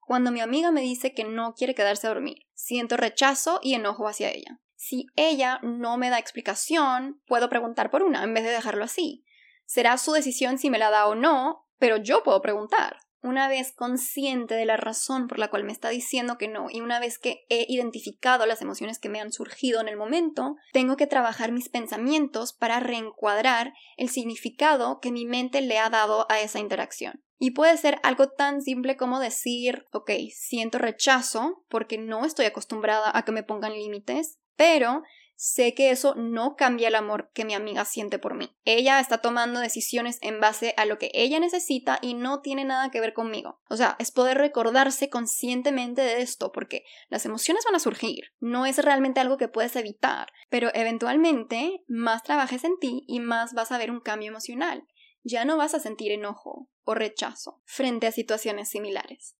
Cuando 0.00 0.30
mi 0.30 0.40
amiga 0.40 0.70
me 0.70 0.80
dice 0.80 1.12
que 1.12 1.24
no 1.24 1.52
quiere 1.52 1.74
quedarse 1.74 2.06
a 2.06 2.14
dormir, 2.14 2.46
siento 2.54 2.96
rechazo 2.96 3.60
y 3.62 3.74
enojo 3.74 4.08
hacia 4.08 4.30
ella. 4.30 4.62
Si 4.74 5.04
ella 5.16 5.60
no 5.62 5.98
me 5.98 6.08
da 6.08 6.18
explicación, 6.18 7.20
puedo 7.26 7.50
preguntar 7.50 7.90
por 7.90 8.02
una 8.02 8.24
en 8.24 8.32
vez 8.32 8.44
de 8.44 8.50
dejarlo 8.50 8.84
así. 8.84 9.26
Será 9.66 9.98
su 9.98 10.12
decisión 10.12 10.56
si 10.56 10.70
me 10.70 10.78
la 10.78 10.88
da 10.88 11.08
o 11.08 11.14
no, 11.14 11.68
pero 11.76 11.98
yo 11.98 12.22
puedo 12.22 12.40
preguntar. 12.40 12.96
Una 13.22 13.48
vez 13.48 13.72
consciente 13.72 14.54
de 14.54 14.64
la 14.64 14.78
razón 14.78 15.28
por 15.28 15.38
la 15.38 15.48
cual 15.48 15.64
me 15.64 15.72
está 15.72 15.90
diciendo 15.90 16.38
que 16.38 16.48
no 16.48 16.68
y 16.70 16.80
una 16.80 17.00
vez 17.00 17.18
que 17.18 17.44
he 17.50 17.66
identificado 17.68 18.46
las 18.46 18.62
emociones 18.62 18.98
que 18.98 19.10
me 19.10 19.20
han 19.20 19.30
surgido 19.30 19.80
en 19.80 19.88
el 19.88 19.98
momento, 19.98 20.56
tengo 20.72 20.96
que 20.96 21.06
trabajar 21.06 21.52
mis 21.52 21.68
pensamientos 21.68 22.54
para 22.54 22.80
reencuadrar 22.80 23.74
el 23.98 24.08
significado 24.08 25.00
que 25.00 25.12
mi 25.12 25.26
mente 25.26 25.60
le 25.60 25.78
ha 25.78 25.90
dado 25.90 26.26
a 26.30 26.40
esa 26.40 26.60
interacción. 26.60 27.22
Y 27.38 27.52
puede 27.52 27.76
ser 27.76 27.98
algo 28.02 28.28
tan 28.28 28.62
simple 28.62 28.96
como 28.96 29.20
decir, 29.20 29.86
ok, 29.92 30.10
siento 30.30 30.78
rechazo 30.78 31.64
porque 31.68 31.98
no 31.98 32.24
estoy 32.24 32.46
acostumbrada 32.46 33.10
a 33.14 33.24
que 33.24 33.32
me 33.32 33.42
pongan 33.42 33.72
límites, 33.72 34.38
pero 34.56 35.02
sé 35.40 35.72
que 35.72 35.90
eso 35.90 36.14
no 36.16 36.54
cambia 36.54 36.88
el 36.88 36.94
amor 36.94 37.30
que 37.32 37.46
mi 37.46 37.54
amiga 37.54 37.86
siente 37.86 38.18
por 38.18 38.34
mí. 38.34 38.54
Ella 38.66 39.00
está 39.00 39.22
tomando 39.22 39.58
decisiones 39.58 40.18
en 40.20 40.38
base 40.38 40.74
a 40.76 40.84
lo 40.84 40.98
que 40.98 41.10
ella 41.14 41.40
necesita 41.40 41.98
y 42.02 42.12
no 42.12 42.42
tiene 42.42 42.66
nada 42.66 42.90
que 42.90 43.00
ver 43.00 43.14
conmigo. 43.14 43.58
O 43.70 43.76
sea, 43.78 43.96
es 43.98 44.10
poder 44.10 44.36
recordarse 44.36 45.08
conscientemente 45.08 46.02
de 46.02 46.20
esto, 46.20 46.52
porque 46.52 46.84
las 47.08 47.24
emociones 47.24 47.64
van 47.64 47.74
a 47.74 47.80
surgir. 47.80 48.34
No 48.38 48.66
es 48.66 48.76
realmente 48.84 49.20
algo 49.20 49.38
que 49.38 49.48
puedes 49.48 49.74
evitar, 49.76 50.30
pero 50.50 50.70
eventualmente 50.74 51.84
más 51.88 52.22
trabajes 52.22 52.64
en 52.64 52.78
ti 52.78 53.04
y 53.06 53.20
más 53.20 53.54
vas 53.54 53.72
a 53.72 53.78
ver 53.78 53.90
un 53.90 54.00
cambio 54.00 54.28
emocional 54.28 54.86
ya 55.22 55.44
no 55.44 55.56
vas 55.56 55.74
a 55.74 55.80
sentir 55.80 56.12
enojo 56.12 56.68
o 56.84 56.94
rechazo 56.94 57.60
frente 57.64 58.06
a 58.06 58.12
situaciones 58.12 58.70
similares. 58.70 59.36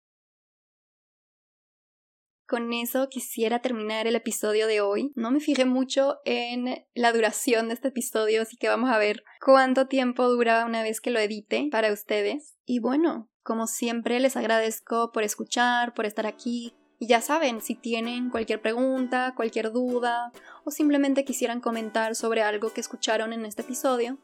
Con 2.51 2.73
eso 2.73 3.09
quisiera 3.09 3.61
terminar 3.61 4.09
el 4.09 4.17
episodio 4.17 4.67
de 4.67 4.81
hoy. 4.81 5.13
No 5.15 5.31
me 5.31 5.39
fijé 5.39 5.67
mucho 5.67 6.17
en 6.25 6.85
la 6.95 7.13
duración 7.13 7.69
de 7.69 7.75
este 7.75 7.89
episodio, 7.89 8.43
así 8.43 8.57
que 8.57 8.69
vamos 8.69 8.91
a 8.91 8.99
ver 8.99 9.23
cuánto 9.41 9.87
tiempo 9.87 10.29
dura 10.29 10.67
una 10.67 10.83
vez 10.83 11.01
que 11.01 11.13
lo 11.13 11.21
edite 11.21 11.69
para 11.71 11.93
ustedes. 11.93 12.57
Y 12.67 12.81
bueno, 12.81 13.31
como 13.45 13.69
siempre 13.69 14.19
les 14.19 14.37
agradezco 14.37 15.13
por 15.13 15.23
escuchar, 15.23 15.95
por 15.95 16.07
estar 16.07 16.27
aquí. 16.27 16.75
Y 16.99 17.07
ya 17.07 17.21
saben, 17.21 17.61
si 17.61 17.77
tienen 17.77 18.31
cualquier 18.31 18.61
pregunta, 18.61 19.33
cualquier 19.37 19.71
duda 19.71 20.33
o 20.65 20.73
simplemente 20.73 21.25
quisieran 21.25 21.61
comentar 21.61 22.17
sobre 22.17 22.43
algo 22.43 22.73
que 22.73 22.81
escucharon 22.81 23.33
en 23.33 23.47
este 23.47 23.63
episodio, 23.63 24.19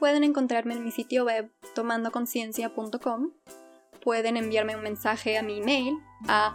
pueden 0.00 0.24
encontrarme 0.24 0.74
en 0.74 0.82
mi 0.82 0.90
sitio 0.90 1.26
web 1.26 1.52
tomandoconciencia.com 1.76 3.30
pueden 4.00 4.36
enviarme 4.36 4.76
un 4.76 4.82
mensaje 4.82 5.38
a 5.38 5.42
mi 5.42 5.58
email 5.58 5.98
a 6.26 6.54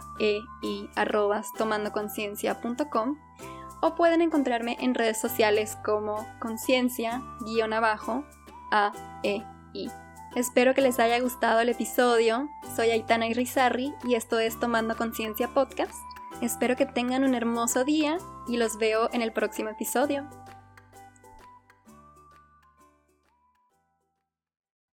o 3.80 3.94
pueden 3.94 4.22
encontrarme 4.22 4.76
en 4.80 4.94
redes 4.94 5.20
sociales 5.20 5.76
como 5.84 6.26
conciencia-abajo 6.40 8.24
a 8.70 8.92
e 9.22 9.42
i. 9.74 9.90
Espero 10.34 10.74
que 10.74 10.80
les 10.80 10.98
haya 10.98 11.20
gustado 11.20 11.60
el 11.60 11.68
episodio. 11.68 12.48
Soy 12.74 12.90
Aitana 12.90 13.28
Irizarry 13.28 13.94
y 14.04 14.14
esto 14.14 14.40
es 14.40 14.58
Tomando 14.58 14.96
Conciencia 14.96 15.48
Podcast. 15.54 15.94
Espero 16.40 16.74
que 16.76 16.86
tengan 16.86 17.24
un 17.24 17.34
hermoso 17.34 17.84
día 17.84 18.18
y 18.48 18.56
los 18.56 18.76
veo 18.78 19.08
en 19.12 19.22
el 19.22 19.32
próximo 19.32 19.68
episodio. 19.68 20.28